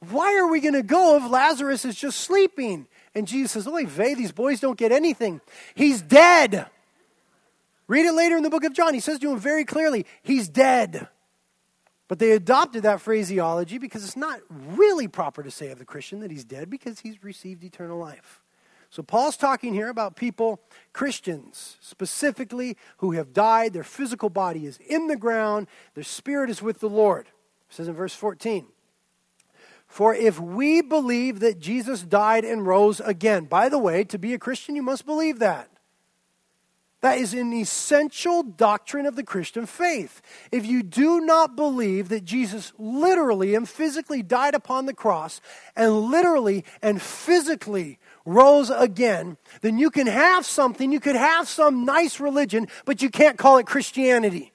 [0.09, 2.89] Why are we going to go if Lazarus is just sleeping?
[3.15, 5.41] And Jesus says, Oy vey, these boys don't get anything.
[5.75, 6.67] He's dead.
[7.89, 8.95] Read it later in the book of John.
[8.95, 11.09] He says to him very clearly, He's dead.
[12.11, 16.19] But they adopted that phraseology because it's not really proper to say of the Christian
[16.21, 18.43] that he's dead because he's received eternal life.
[18.91, 20.61] So Paul's talking here about people,
[20.93, 23.73] Christians specifically, who have died.
[23.73, 27.29] Their physical body is in the ground, their spirit is with the Lord.
[27.29, 28.67] It says in verse 14.
[29.91, 34.33] For if we believe that Jesus died and rose again, by the way, to be
[34.33, 35.69] a Christian, you must believe that.
[37.01, 40.23] That is an essential doctrine of the Christian faith.
[40.53, 45.41] If you do not believe that Jesus literally and physically died upon the cross
[45.75, 51.85] and literally and physically rose again, then you can have something, you could have some
[51.85, 54.50] nice religion, but you can't call it Christianity.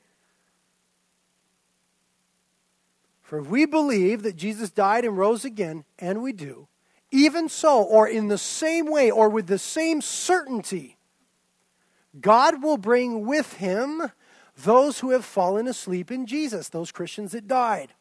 [3.25, 6.67] For if we believe that Jesus died and rose again, and we do,
[7.09, 10.97] even so, or in the same way, or with the same certainty,
[12.21, 14.11] God will bring with him
[14.55, 17.95] those who have fallen asleep in Jesus, those Christians that died.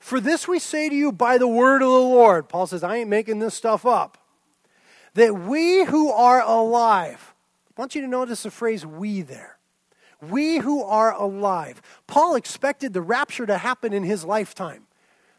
[0.00, 2.48] For this we say to you by the word of the Lord.
[2.48, 4.18] Paul says, I ain't making this stuff up.
[5.14, 7.32] That we who are alive,
[7.68, 9.56] I want you to notice the phrase we there.
[10.30, 11.82] We who are alive.
[12.06, 14.86] Paul expected the rapture to happen in his lifetime.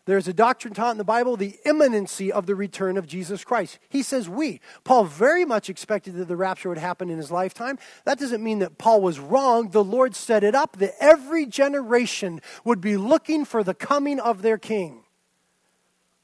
[0.06, 3.80] There's a doctrine taught in the Bible, the imminency of the return of Jesus Christ.
[3.88, 4.60] He says we.
[4.84, 7.80] Paul very much expected that the rapture would happen in his lifetime.
[8.04, 9.69] That doesn't mean that Paul was wrong.
[9.69, 14.41] The Lord set it up that every generation would be looking for the coming of
[14.41, 15.04] their king.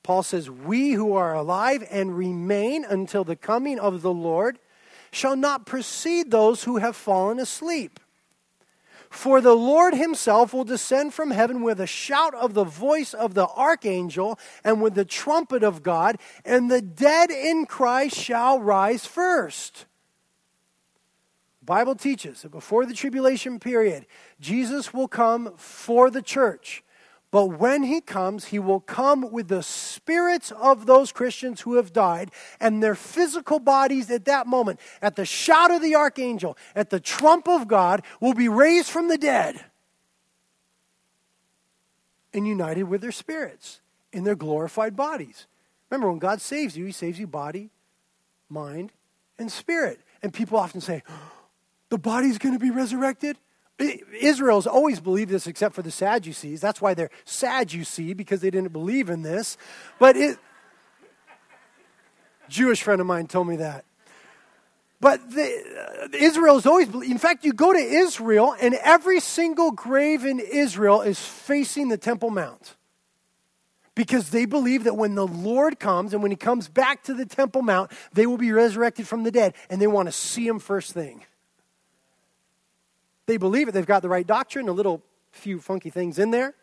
[0.03, 4.59] Paul says, We who are alive and remain until the coming of the Lord
[5.11, 7.99] shall not precede those who have fallen asleep.
[9.09, 13.33] For the Lord himself will descend from heaven with a shout of the voice of
[13.33, 19.05] the archangel and with the trumpet of God, and the dead in Christ shall rise
[19.05, 19.85] first.
[21.63, 24.05] Bible teaches that before the tribulation period,
[24.39, 26.83] Jesus will come for the church.
[27.31, 31.93] But when he comes, he will come with the spirits of those Christians who have
[31.93, 36.89] died and their physical bodies at that moment, at the shout of the archangel, at
[36.89, 39.63] the trump of God, will be raised from the dead
[42.33, 45.45] and united with their spirits in their glorified bodies.
[45.89, 47.69] Remember, when God saves you, he saves you body,
[48.49, 48.91] mind,
[49.37, 49.99] and spirit.
[50.23, 51.03] And people often say,
[51.89, 53.37] the body's going to be resurrected?
[53.79, 56.59] Israel's always believed this except for the Sadducees.
[56.59, 59.57] That's why they're Sadducee, because they didn't believe in this.
[59.99, 60.37] But it,
[62.49, 63.85] Jewish friend of mine told me that.
[65.01, 65.43] But the,
[66.03, 71.01] uh, Israel's always, in fact, you go to Israel, and every single grave in Israel
[71.01, 72.75] is facing the Temple Mount.
[73.95, 77.25] Because they believe that when the Lord comes and when he comes back to the
[77.25, 80.59] Temple Mount, they will be resurrected from the dead, and they want to see him
[80.59, 81.23] first thing.
[83.29, 83.73] They believe it.
[83.73, 86.55] They've got the right doctrine, a little few funky things in there.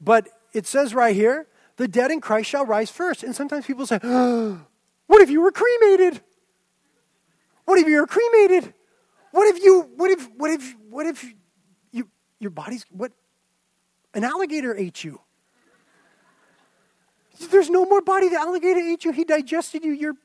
[0.00, 3.22] But it says right here, the dead in Christ shall rise first.
[3.22, 4.66] And sometimes people say, oh,
[5.06, 6.20] What if you were cremated?
[7.66, 8.74] What if you were cremated?
[9.30, 11.24] What if you, what if, what if, what if
[11.92, 12.08] you,
[12.40, 13.12] your body's, what?
[14.12, 15.20] An alligator ate you.
[17.52, 18.28] There's no more body.
[18.28, 19.12] The alligator ate you.
[19.12, 19.92] He digested you.
[19.92, 20.16] You're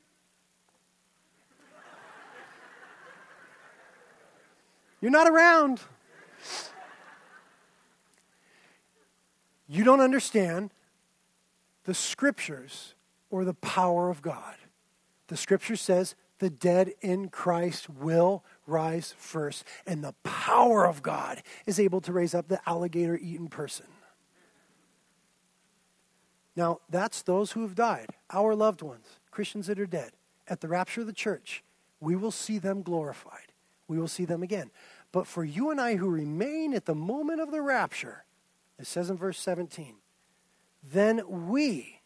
[5.02, 5.80] You're not around.
[9.68, 10.70] You don't understand
[11.84, 12.94] the scriptures
[13.28, 14.54] or the power of God.
[15.26, 21.42] The scripture says the dead in Christ will rise first, and the power of God
[21.66, 23.86] is able to raise up the alligator eaten person.
[26.54, 30.12] Now, that's those who have died, our loved ones, Christians that are dead.
[30.46, 31.64] At the rapture of the church,
[31.98, 33.52] we will see them glorified.
[33.88, 34.70] We will see them again.
[35.12, 38.24] But for you and I who remain at the moment of the rapture,
[38.78, 39.96] it says in verse 17,
[40.82, 42.00] then we,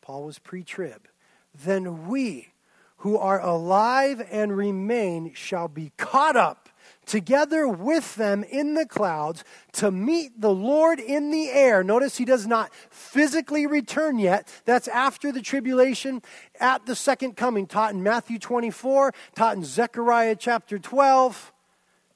[0.00, 1.08] Paul was pre trib,
[1.52, 2.54] then we
[2.98, 6.70] who are alive and remain shall be caught up
[7.04, 11.84] together with them in the clouds to meet the Lord in the air.
[11.84, 14.48] Notice he does not physically return yet.
[14.64, 16.22] That's after the tribulation
[16.58, 21.52] at the second coming, taught in Matthew 24, taught in Zechariah chapter 12,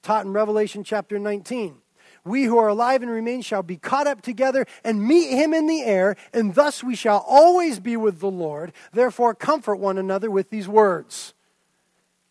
[0.09, 1.83] taught in Revelation chapter 19.
[2.25, 5.67] We who are alive and remain shall be caught up together and meet him in
[5.67, 8.73] the air, and thus we shall always be with the Lord.
[8.91, 11.35] Therefore, comfort one another with these words.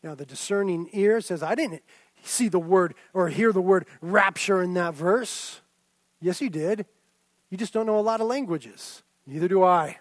[0.02, 1.84] Now, the discerning ear says, I didn't
[2.24, 5.62] see the word or hear the word rapture in that verse.
[6.20, 6.84] Yes, you did.
[7.52, 9.04] You just don't know a lot of languages.
[9.28, 10.00] Neither do I.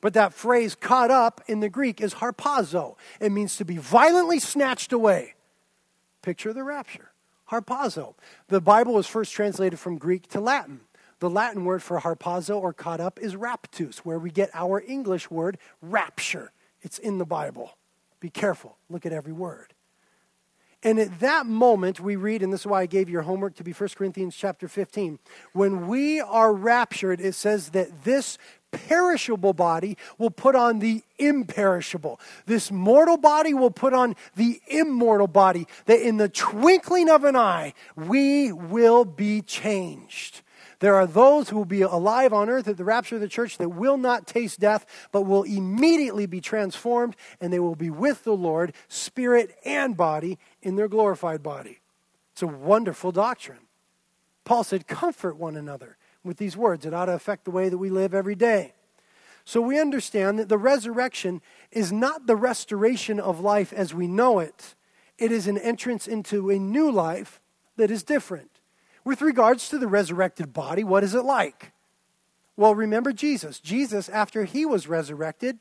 [0.00, 2.96] But that phrase caught up in the Greek is harpazo.
[3.20, 5.35] It means to be violently snatched away.
[6.26, 7.12] Picture of the rapture.
[7.52, 8.14] Harpazo.
[8.48, 10.80] The Bible was first translated from Greek to Latin.
[11.20, 15.30] The Latin word for harpazo or caught up is raptus, where we get our English
[15.30, 16.50] word rapture.
[16.82, 17.78] It's in the Bible.
[18.18, 18.76] Be careful.
[18.90, 19.72] Look at every word.
[20.82, 23.64] And at that moment, we read, and this is why I gave your homework to
[23.64, 25.20] be 1 Corinthians chapter 15.
[25.52, 28.36] When we are raptured, it says that this
[28.70, 32.20] perishable body will put on the imperishable.
[32.46, 35.66] This mortal body will put on the immortal body.
[35.86, 40.42] That in the twinkling of an eye, we will be changed.
[40.80, 43.56] There are those who will be alive on earth at the rapture of the church
[43.58, 48.24] that will not taste death, but will immediately be transformed, and they will be with
[48.24, 51.80] the Lord, spirit and body, in their glorified body.
[52.32, 53.60] It's a wonderful doctrine.
[54.44, 55.96] Paul said, Comfort one another
[56.26, 56.84] with these words.
[56.84, 58.74] It ought to affect the way that we live every day.
[59.44, 64.40] So we understand that the resurrection is not the restoration of life as we know
[64.40, 64.74] it,
[65.18, 67.40] it is an entrance into a new life
[67.76, 68.50] that is different.
[69.04, 71.72] With regards to the resurrected body, what is it like?
[72.56, 73.60] Well, remember Jesus.
[73.60, 75.58] Jesus, after he was resurrected,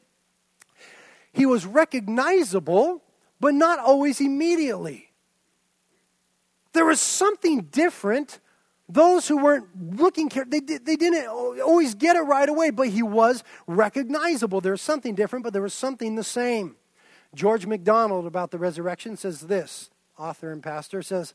[1.31, 3.03] he was recognizable,
[3.39, 5.11] but not always immediately.
[6.73, 8.39] There was something different.
[8.87, 9.67] Those who weren't
[9.97, 14.61] looking, they, they didn't always get it right away, but he was recognizable.
[14.61, 16.75] There was something different, but there was something the same.
[17.33, 21.33] George MacDonald, about the resurrection, says this author and pastor says,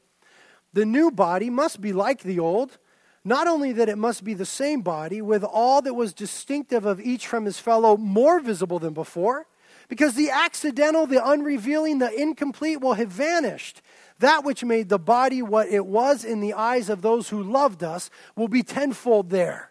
[0.72, 2.78] the new body must be like the old,
[3.24, 7.00] not only that it must be the same body, with all that was distinctive of
[7.00, 9.46] each from his fellow more visible than before,
[9.88, 13.82] because the accidental, the unrevealing, the incomplete will have vanished.
[14.20, 17.82] That which made the body what it was in the eyes of those who loved
[17.82, 19.70] us will be tenfold there.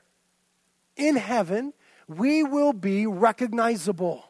[0.97, 1.71] In heaven,
[2.07, 4.25] we will be recognizable.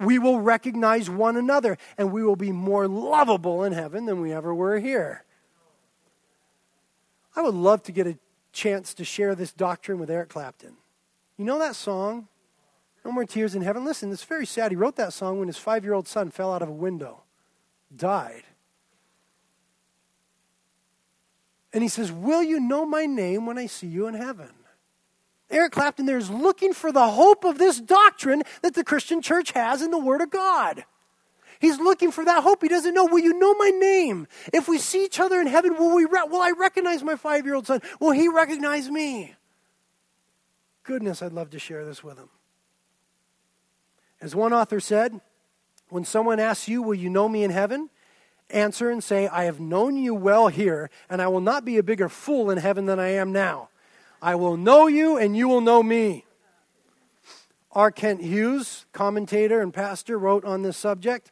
[0.00, 4.32] We will recognize one another, and we will be more lovable in heaven than we
[4.32, 5.24] ever were here.
[7.34, 8.18] I would love to get a
[8.52, 10.76] chance to share this doctrine with Eric Clapton.
[11.38, 12.28] You know that song?
[13.02, 13.86] No More Tears in Heaven?
[13.86, 14.72] Listen, it's very sad.
[14.72, 17.22] He wrote that song when his five year old son fell out of a window,
[17.96, 18.42] died.
[21.72, 24.50] And he says, Will you know my name when I see you in heaven?
[25.50, 29.52] Eric Clapton there is looking for the hope of this doctrine that the Christian church
[29.52, 30.84] has in the Word of God.
[31.60, 32.62] He's looking for that hope.
[32.62, 34.28] He doesn't know, will you know my name?
[34.52, 37.44] If we see each other in heaven, will, we re- will I recognize my five
[37.44, 37.80] year old son?
[37.98, 39.34] Will he recognize me?
[40.84, 42.28] Goodness, I'd love to share this with him.
[44.20, 45.20] As one author said,
[45.88, 47.90] when someone asks you, Will you know me in heaven?
[48.50, 51.82] Answer and say, I have known you well here, and I will not be a
[51.82, 53.68] bigger fool in heaven than I am now.
[54.20, 56.24] I will know you, and you will know me.
[57.72, 57.90] R.
[57.90, 61.30] Kent Hughes, commentator and pastor, wrote on this subject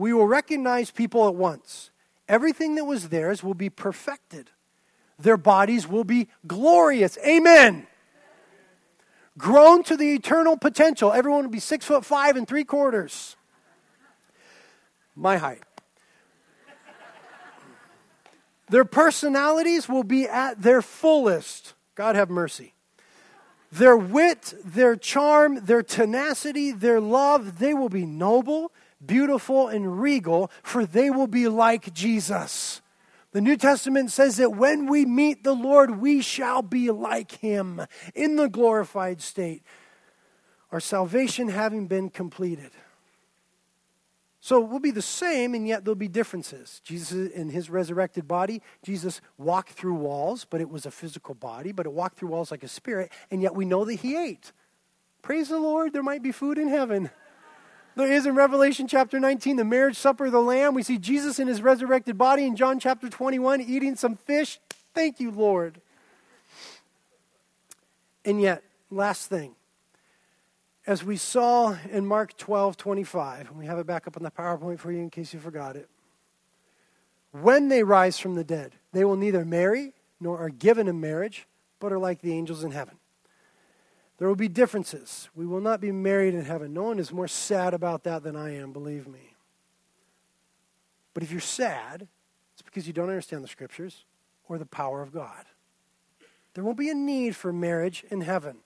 [0.00, 1.90] we will recognize people at once.
[2.26, 4.50] Everything that was theirs will be perfected.
[5.18, 7.18] Their bodies will be glorious.
[7.18, 7.86] Amen.
[9.36, 11.12] Grown to the eternal potential.
[11.12, 13.36] Everyone will be six foot five and three quarters.
[15.14, 15.60] My height.
[18.70, 21.74] Their personalities will be at their fullest.
[21.94, 22.74] God have mercy.
[23.72, 28.72] Their wit, their charm, their tenacity, their love, they will be noble,
[29.04, 32.80] beautiful and regal, for they will be like Jesus.
[33.32, 37.86] The New Testament says that when we meet the Lord, we shall be like him
[38.14, 39.62] in the glorified state.
[40.72, 42.70] our salvation having been completed.
[44.42, 46.80] So it will be the same, and yet there'll be differences.
[46.82, 51.72] Jesus, in his resurrected body, Jesus walked through walls, but it was a physical body,
[51.72, 54.52] but it walked through walls like a spirit, and yet we know that he ate.
[55.20, 57.10] Praise the Lord, there might be food in heaven.
[57.96, 60.74] There is in Revelation chapter 19, the marriage supper of the Lamb.
[60.74, 64.58] We see Jesus in his resurrected body in John chapter 21 eating some fish.
[64.94, 65.82] Thank you, Lord.
[68.24, 69.54] And yet, last thing,
[70.86, 74.30] as we saw in Mark 12 25, and we have it back up on the
[74.30, 75.88] PowerPoint for you in case you forgot it.
[77.32, 81.46] When they rise from the dead, they will neither marry nor are given in marriage,
[81.78, 82.96] but are like the angels in heaven.
[84.18, 85.30] There will be differences.
[85.34, 86.74] We will not be married in heaven.
[86.74, 89.34] No one is more sad about that than I am, believe me.
[91.14, 92.06] But if you're sad,
[92.52, 94.04] it's because you don't understand the scriptures
[94.46, 95.46] or the power of God.
[96.52, 98.58] There won't be a need for marriage in heaven.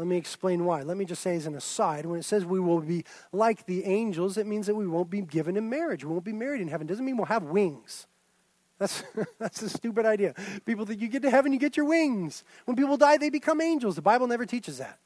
[0.00, 0.80] Let me explain why.
[0.80, 3.84] Let me just say as an aside, when it says we will be like the
[3.84, 6.06] angels, it means that we won't be given in marriage.
[6.06, 6.86] We won't be married in heaven.
[6.86, 8.06] It doesn't mean we'll have wings.
[8.78, 9.04] That's,
[9.38, 10.34] that's a stupid idea.
[10.64, 12.44] People think you get to heaven, you get your wings.
[12.64, 13.94] When people die, they become angels.
[13.94, 14.98] The Bible never teaches that.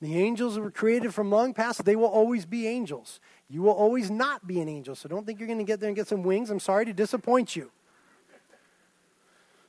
[0.00, 1.84] The angels were created from long past.
[1.84, 3.18] They will always be angels.
[3.48, 4.94] You will always not be an angel.
[4.94, 6.48] So don't think you're going to get there and get some wings.
[6.48, 7.72] I'm sorry to disappoint you.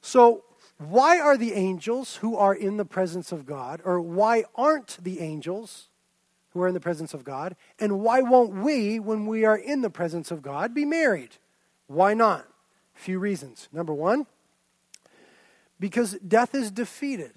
[0.02, 0.44] So,
[0.90, 5.20] why are the angels who are in the presence of God, or why aren't the
[5.20, 5.90] angels
[6.52, 9.82] who are in the presence of God, and why won't we, when we are in
[9.82, 11.38] the presence of God, be married?
[11.88, 12.48] Why not?
[12.96, 13.70] A few reasons.
[13.72, 14.28] Number one,
[15.80, 17.34] because death is defeated.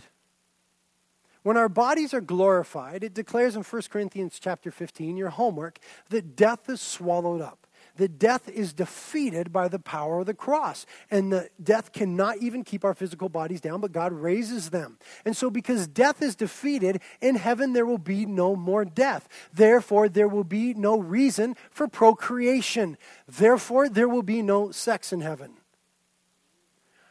[1.42, 5.78] When our bodies are glorified, it declares in 1 Corinthians chapter 15, your homework,
[6.10, 7.65] that death is swallowed up
[7.96, 10.86] that death is defeated by the power of the cross.
[11.10, 14.98] And the death cannot even keep our physical bodies down, but God raises them.
[15.24, 19.28] And so, because death is defeated, in heaven there will be no more death.
[19.52, 22.96] Therefore, there will be no reason for procreation.
[23.26, 25.54] Therefore, there will be no sex in heaven.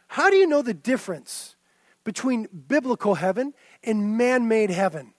[0.08, 1.56] How do you know the difference
[2.04, 5.14] between biblical heaven and man made heaven?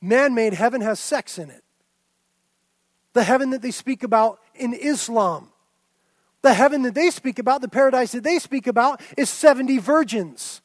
[0.00, 1.64] Man made heaven has sex in it
[3.12, 5.50] the heaven that they speak about in Islam.
[6.42, 10.62] The heaven that they speak about, the paradise that they speak about, is 70 virgins.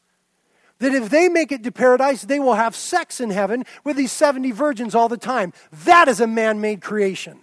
[0.78, 4.12] That if they make it to paradise, they will have sex in heaven with these
[4.12, 5.52] 70 virgins all the time.
[5.84, 7.40] That is a man made creation.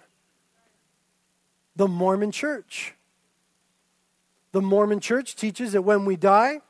[1.75, 2.95] The Mormon church.
[4.51, 6.61] The Mormon church teaches that when we die,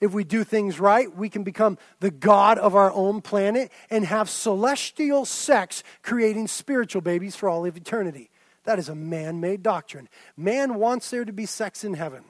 [0.00, 4.04] if we do things right, we can become the God of our own planet and
[4.04, 8.30] have celestial sex, creating spiritual babies for all of eternity.
[8.64, 10.08] That is a man made doctrine.
[10.36, 12.24] Man wants there to be sex in heaven.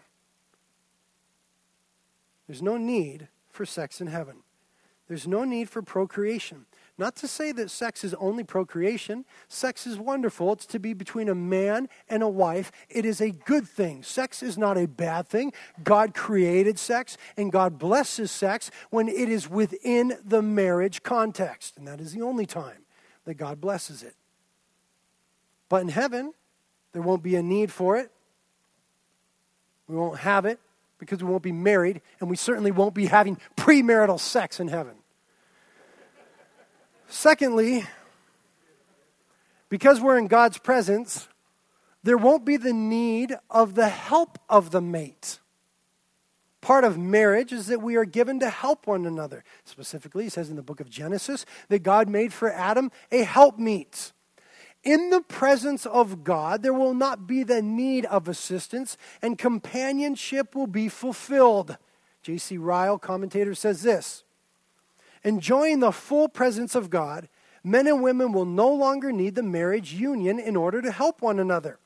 [2.46, 4.36] There's no need for sex in heaven,
[5.08, 6.66] there's no need for procreation.
[6.98, 9.26] Not to say that sex is only procreation.
[9.48, 10.54] Sex is wonderful.
[10.54, 12.72] It's to be between a man and a wife.
[12.88, 14.02] It is a good thing.
[14.02, 15.52] Sex is not a bad thing.
[15.84, 21.76] God created sex, and God blesses sex when it is within the marriage context.
[21.76, 22.86] And that is the only time
[23.26, 24.14] that God blesses it.
[25.68, 26.32] But in heaven,
[26.92, 28.10] there won't be a need for it.
[29.86, 30.58] We won't have it
[30.98, 34.94] because we won't be married, and we certainly won't be having premarital sex in heaven.
[37.08, 37.84] Secondly,
[39.68, 41.28] because we're in God's presence,
[42.02, 45.40] there won't be the need of the help of the mate.
[46.60, 49.44] Part of marriage is that we are given to help one another.
[49.64, 54.12] Specifically, he says in the book of Genesis that God made for Adam a helpmeet.
[54.82, 60.54] In the presence of God, there will not be the need of assistance, and companionship
[60.54, 61.76] will be fulfilled.
[62.22, 62.56] J.C.
[62.56, 64.24] Ryle, commentator, says this
[65.26, 67.28] Enjoying the full presence of God,
[67.64, 71.40] men and women will no longer need the marriage union in order to help one
[71.40, 71.80] another.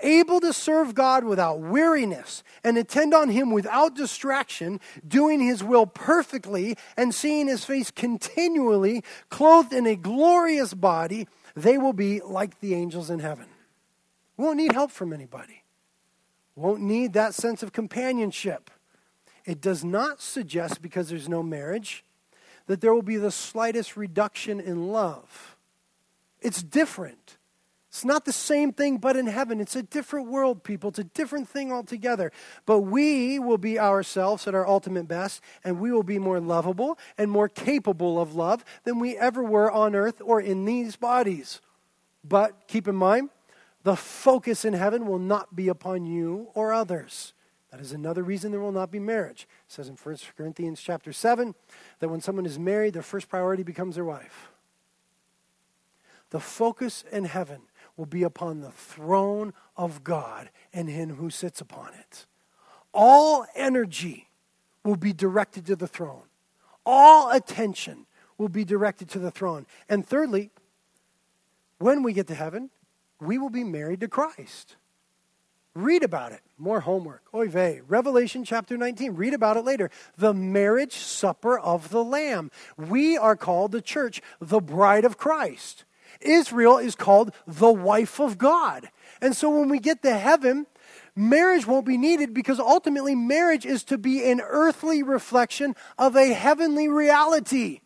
[0.00, 4.78] Able to serve God without weariness and attend on Him without distraction,
[5.08, 11.26] doing His will perfectly and seeing His face continually, clothed in a glorious body,
[11.56, 13.46] they will be like the angels in heaven.
[14.36, 15.62] Won't need help from anybody.
[16.56, 18.70] Won't need that sense of companionship.
[19.46, 22.04] It does not suggest because there's no marriage
[22.66, 25.56] that there will be the slightest reduction in love.
[26.40, 27.36] It's different.
[27.92, 29.60] It's not the same thing, but in heaven.
[29.60, 30.88] It's a different world, people.
[30.88, 32.32] It's a different thing altogether.
[32.64, 36.98] But we will be ourselves at our ultimate best, and we will be more lovable
[37.18, 41.60] and more capable of love than we ever were on earth or in these bodies.
[42.24, 43.28] But keep in mind,
[43.82, 47.34] the focus in heaven will not be upon you or others.
[47.72, 49.48] That is another reason there will not be marriage.
[49.66, 51.54] It says in 1 Corinthians chapter 7
[52.00, 54.50] that when someone is married, their first priority becomes their wife.
[56.30, 57.62] the focus in heaven
[57.96, 62.26] will be upon the throne of God and Him who sits upon it.
[62.94, 64.28] All energy
[64.84, 66.24] will be directed to the throne,
[66.84, 68.06] all attention
[68.38, 69.66] will be directed to the throne.
[69.88, 70.50] And thirdly,
[71.78, 72.70] when we get to heaven,
[73.20, 74.76] we will be married to Christ.
[75.74, 76.40] Read about it.
[76.58, 77.22] More homework.
[77.34, 77.80] Oy vey.
[77.88, 79.14] Revelation chapter 19.
[79.14, 79.90] Read about it later.
[80.18, 82.50] The marriage supper of the Lamb.
[82.76, 85.84] We are called the church, the bride of Christ.
[86.20, 88.90] Israel is called the wife of God.
[89.20, 90.66] And so when we get to heaven,
[91.16, 96.32] marriage won't be needed because ultimately marriage is to be an earthly reflection of a
[96.32, 97.81] heavenly reality.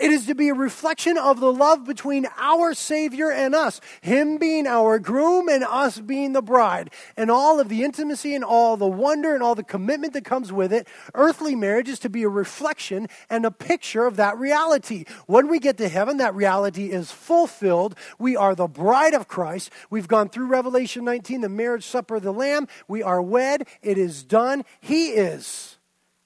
[0.00, 4.38] It is to be a reflection of the love between our Savior and us, Him
[4.38, 6.88] being our groom and us being the bride,
[7.18, 10.50] and all of the intimacy and all the wonder and all the commitment that comes
[10.50, 10.88] with it.
[11.14, 15.04] Earthly marriage is to be a reflection and a picture of that reality.
[15.26, 17.94] When we get to heaven, that reality is fulfilled.
[18.18, 19.70] We are the bride of Christ.
[19.90, 22.68] We've gone through Revelation 19, the marriage supper of the Lamb.
[22.88, 23.68] We are wed.
[23.82, 24.64] It is done.
[24.80, 25.76] He is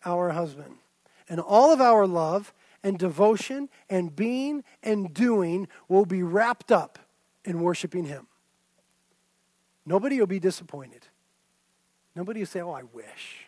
[0.05, 0.77] our husband.
[1.29, 2.53] And all of our love
[2.85, 6.99] and devotion and being and doing will be wrapped up
[7.45, 8.29] in worshiping Him.
[9.85, 11.09] Nobody will be disappointed.
[12.15, 13.47] Nobody will say, Oh, I wish.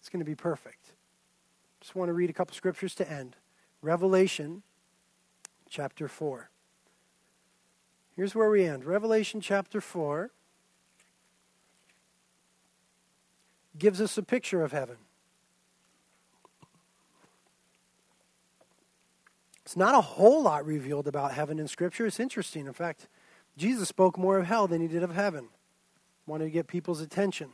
[0.00, 0.92] It's going to be perfect.
[1.80, 3.36] Just want to read a couple scriptures to end.
[3.80, 4.62] Revelation
[5.68, 6.50] chapter 4.
[8.16, 8.84] Here's where we end.
[8.84, 10.30] Revelation chapter 4
[13.78, 14.96] gives us a picture of heaven.
[19.70, 22.04] It's not a whole lot revealed about heaven in Scripture.
[22.04, 22.66] It's interesting.
[22.66, 23.06] In fact,
[23.56, 25.46] Jesus spoke more of hell than he did of heaven.
[26.26, 27.50] Wanted to get people's attention.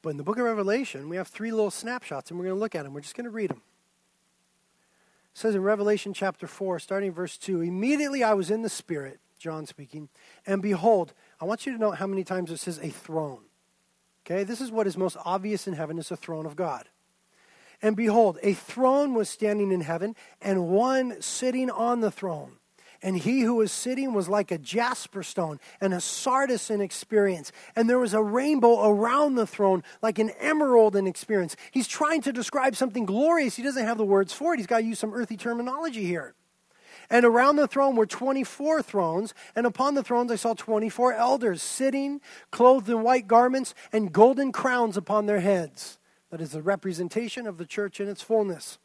[0.00, 2.58] But in the book of Revelation, we have three little snapshots, and we're going to
[2.58, 2.94] look at them.
[2.94, 3.60] We're just going to read them.
[5.34, 9.20] It says in Revelation chapter 4, starting verse 2 Immediately I was in the Spirit,
[9.38, 10.08] John speaking,
[10.46, 13.42] and behold, I want you to note how many times it says a throne.
[14.24, 16.88] Okay, this is what is most obvious in heaven is the throne of God.
[17.80, 22.58] And behold, a throne was standing in heaven, and one sitting on the throne.
[23.00, 27.52] And he who was sitting was like a jasper stone and a sardius in experience.
[27.76, 31.54] And there was a rainbow around the throne, like an emerald in experience.
[31.70, 33.54] He's trying to describe something glorious.
[33.54, 34.56] He doesn't have the words for it.
[34.56, 36.34] He's got to use some earthy terminology here.
[37.08, 41.62] And around the throne were 24 thrones, and upon the thrones I saw 24 elders
[41.62, 42.20] sitting,
[42.50, 45.98] clothed in white garments, and golden crowns upon their heads.
[46.30, 48.78] That is the representation of the church in its fullness.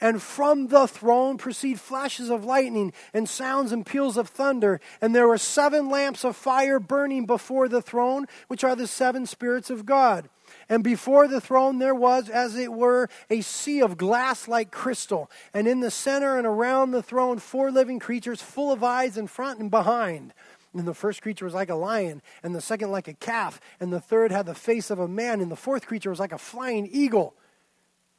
[0.00, 4.80] And from the throne proceed flashes of lightning and sounds and peals of thunder.
[5.00, 9.26] And there were seven lamps of fire burning before the throne, which are the seven
[9.26, 10.28] spirits of God.
[10.68, 15.30] And before the throne there was, as it were, a sea of glass like crystal.
[15.52, 19.26] And in the center and around the throne, four living creatures full of eyes in
[19.26, 20.32] front and behind.
[20.76, 23.90] And the first creature was like a lion, and the second like a calf, and
[23.90, 26.38] the third had the face of a man, and the fourth creature was like a
[26.38, 27.34] flying eagle.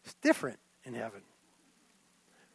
[0.03, 1.21] It's different in heaven.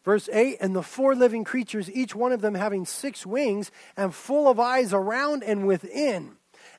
[0.04, 4.12] Verse 8 And the four living creatures, each one of them having six wings, and
[4.12, 6.32] full of eyes around and within,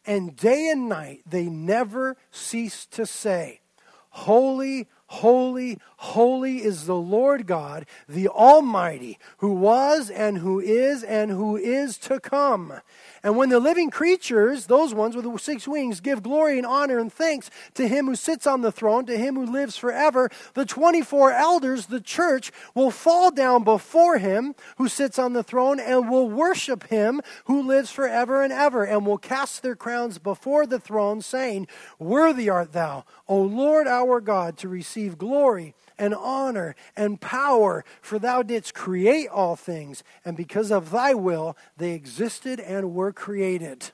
[0.05, 3.61] and day and night they never cease to say,
[4.09, 11.29] Holy, Holy, holy is the Lord God, the Almighty, who was and who is and
[11.29, 12.73] who is to come.
[13.21, 16.97] And when the living creatures, those ones with the six wings, give glory and honor
[16.97, 20.65] and thanks to him who sits on the throne, to him who lives forever, the
[20.65, 26.09] 24 elders, the church, will fall down before him who sits on the throne and
[26.09, 30.79] will worship him who lives forever and ever, and will cast their crowns before the
[30.79, 31.67] throne, saying,
[31.99, 38.19] Worthy art thou, O Lord our God, to receive glory and honor and power, for
[38.19, 43.91] thou didst create all things, and because of thy will they existed and were created.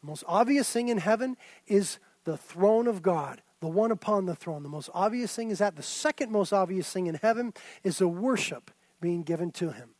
[0.00, 1.36] The most obvious thing in heaven
[1.66, 4.62] is the throne of God, the one upon the throne.
[4.62, 5.76] The most obvious thing is that.
[5.76, 9.90] The second most obvious thing in heaven is the worship being given to him.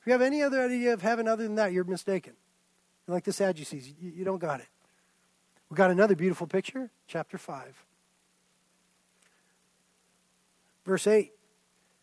[0.00, 2.34] If you have any other idea of heaven other than that, you're mistaken.
[3.06, 4.68] You're like the Sadducees, you, you don't got it.
[5.68, 7.85] We got another beautiful picture, chapter 5.
[10.86, 11.32] Verse 8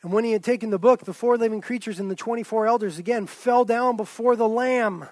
[0.04, 3.00] And when he had taken the book, the four living creatures and the 24 elders
[3.00, 5.08] again fell down before the Lamb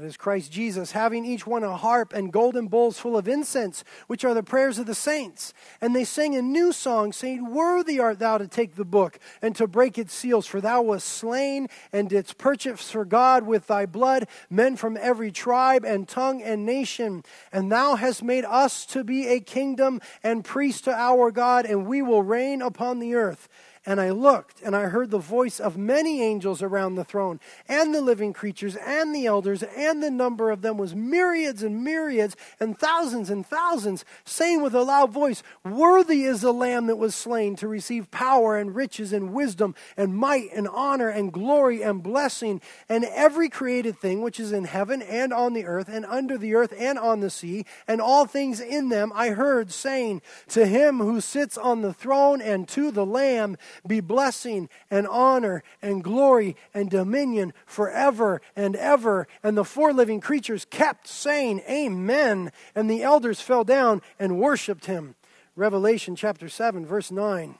[0.00, 3.84] that is Christ Jesus, having each one a harp and golden bowls full of incense,
[4.06, 5.52] which are the prayers of the saints.
[5.78, 9.54] And they sang a new song, saying, Worthy art thou to take the book and
[9.56, 13.84] to break its seals, for thou wast slain and didst purchase for God with thy
[13.84, 17.22] blood men from every tribe and tongue and nation.
[17.52, 21.86] And thou hast made us to be a kingdom and priests to our God, and
[21.86, 23.50] we will reign upon the earth.
[23.86, 27.94] And I looked, and I heard the voice of many angels around the throne, and
[27.94, 32.36] the living creatures, and the elders, and the number of them was myriads and myriads,
[32.60, 37.14] and thousands and thousands, saying with a loud voice, Worthy is the Lamb that was
[37.14, 42.02] slain to receive power and riches and wisdom and might and honor and glory and
[42.02, 42.60] blessing.
[42.86, 46.54] And every created thing which is in heaven and on the earth, and under the
[46.54, 50.98] earth and on the sea, and all things in them, I heard saying, To him
[50.98, 53.56] who sits on the throne and to the Lamb,
[53.86, 59.26] be blessing and honor and glory and dominion forever and ever.
[59.42, 62.52] And the four living creatures kept saying, Amen.
[62.74, 65.14] And the elders fell down and worshiped him.
[65.56, 67.56] Revelation chapter 7, verse 9.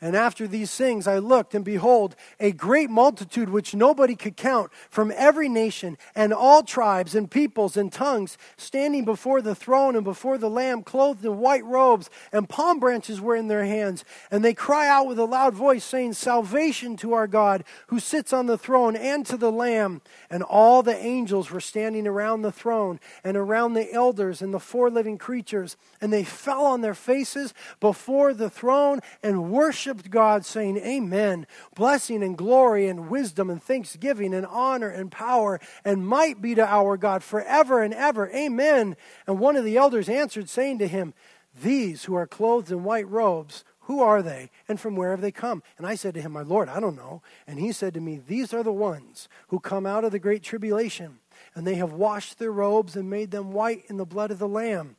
[0.00, 4.70] And after these things I looked, and behold, a great multitude which nobody could count
[4.90, 10.04] from every nation and all tribes and peoples and tongues, standing before the throne and
[10.04, 14.04] before the Lamb, clothed in white robes, and palm branches were in their hands.
[14.30, 18.32] And they cry out with a loud voice, saying, Salvation to our God, who sits
[18.32, 20.00] on the throne, and to the Lamb.
[20.30, 24.60] And all the angels were standing around the throne, and around the elders and the
[24.60, 25.76] four living creatures.
[26.00, 31.46] And they fell on their faces before the throne and worshiped worshiped God, saying, Amen.
[31.74, 36.66] Blessing and glory and wisdom and thanksgiving and honor and power and might be to
[36.66, 38.30] our God forever and ever.
[38.30, 38.96] Amen.
[39.26, 41.14] And one of the elders answered, saying to him,
[41.62, 45.32] These who are clothed in white robes, who are they and from where have they
[45.32, 45.62] come?
[45.78, 47.22] And I said to him, My Lord, I don't know.
[47.46, 50.42] And he said to me, These are the ones who come out of the great
[50.42, 51.20] tribulation,
[51.54, 54.48] and they have washed their robes and made them white in the blood of the
[54.48, 54.96] Lamb.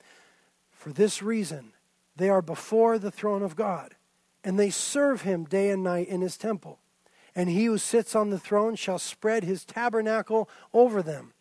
[0.71, 1.73] For this reason,
[2.15, 3.93] they are before the throne of God
[4.43, 6.79] and they serve him day and night in his temple.
[7.35, 11.33] And he who sits on the throne shall spread his tabernacle over them.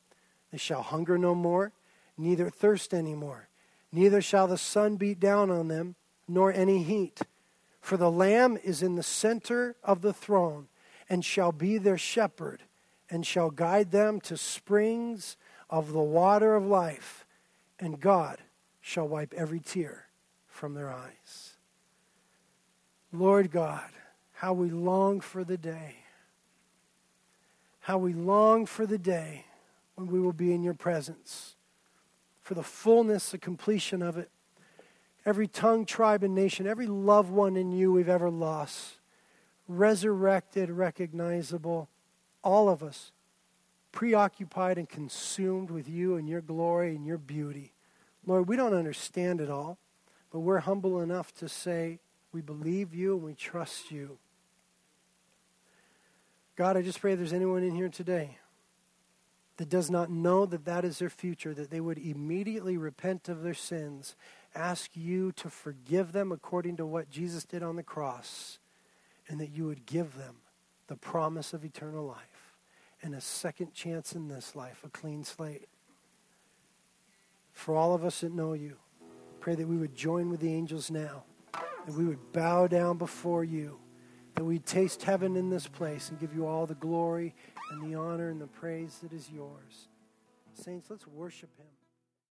[0.50, 1.72] They shall hunger no more,
[2.16, 3.48] neither thirst any more.
[3.92, 5.94] Neither shall the sun beat down on them,
[6.26, 7.22] nor any heat.
[7.80, 10.68] For the Lamb is in the center of the throne,
[11.08, 12.64] and shall be their shepherd,
[13.08, 15.36] and shall guide them to springs
[15.70, 17.26] of the water of life,
[17.78, 18.38] and God
[18.80, 20.06] shall wipe every tear
[20.46, 21.57] from their eyes.
[23.12, 23.90] Lord God,
[24.32, 25.96] how we long for the day.
[27.80, 29.46] How we long for the day
[29.94, 31.56] when we will be in your presence,
[32.42, 34.30] for the fullness, the completion of it.
[35.24, 38.98] Every tongue, tribe, and nation, every loved one in you we've ever lost,
[39.66, 41.88] resurrected, recognizable,
[42.44, 43.12] all of us
[43.90, 47.72] preoccupied and consumed with you and your glory and your beauty.
[48.26, 49.78] Lord, we don't understand it all,
[50.30, 51.98] but we're humble enough to say,
[52.32, 54.18] we believe you and we trust you.
[56.56, 58.38] God, I just pray there's anyone in here today
[59.58, 63.42] that does not know that that is their future, that they would immediately repent of
[63.42, 64.16] their sins,
[64.54, 68.58] ask you to forgive them according to what Jesus did on the cross,
[69.28, 70.36] and that you would give them
[70.86, 72.54] the promise of eternal life
[73.02, 75.68] and a second chance in this life, a clean slate.
[77.52, 78.76] For all of us that know you,
[79.40, 81.24] pray that we would join with the angels now
[81.96, 83.78] we would bow down before you,
[84.34, 87.34] that we'd taste heaven in this place and give you all the glory
[87.70, 89.88] and the honor and the praise that is yours.
[90.54, 91.66] Saints, let's worship him.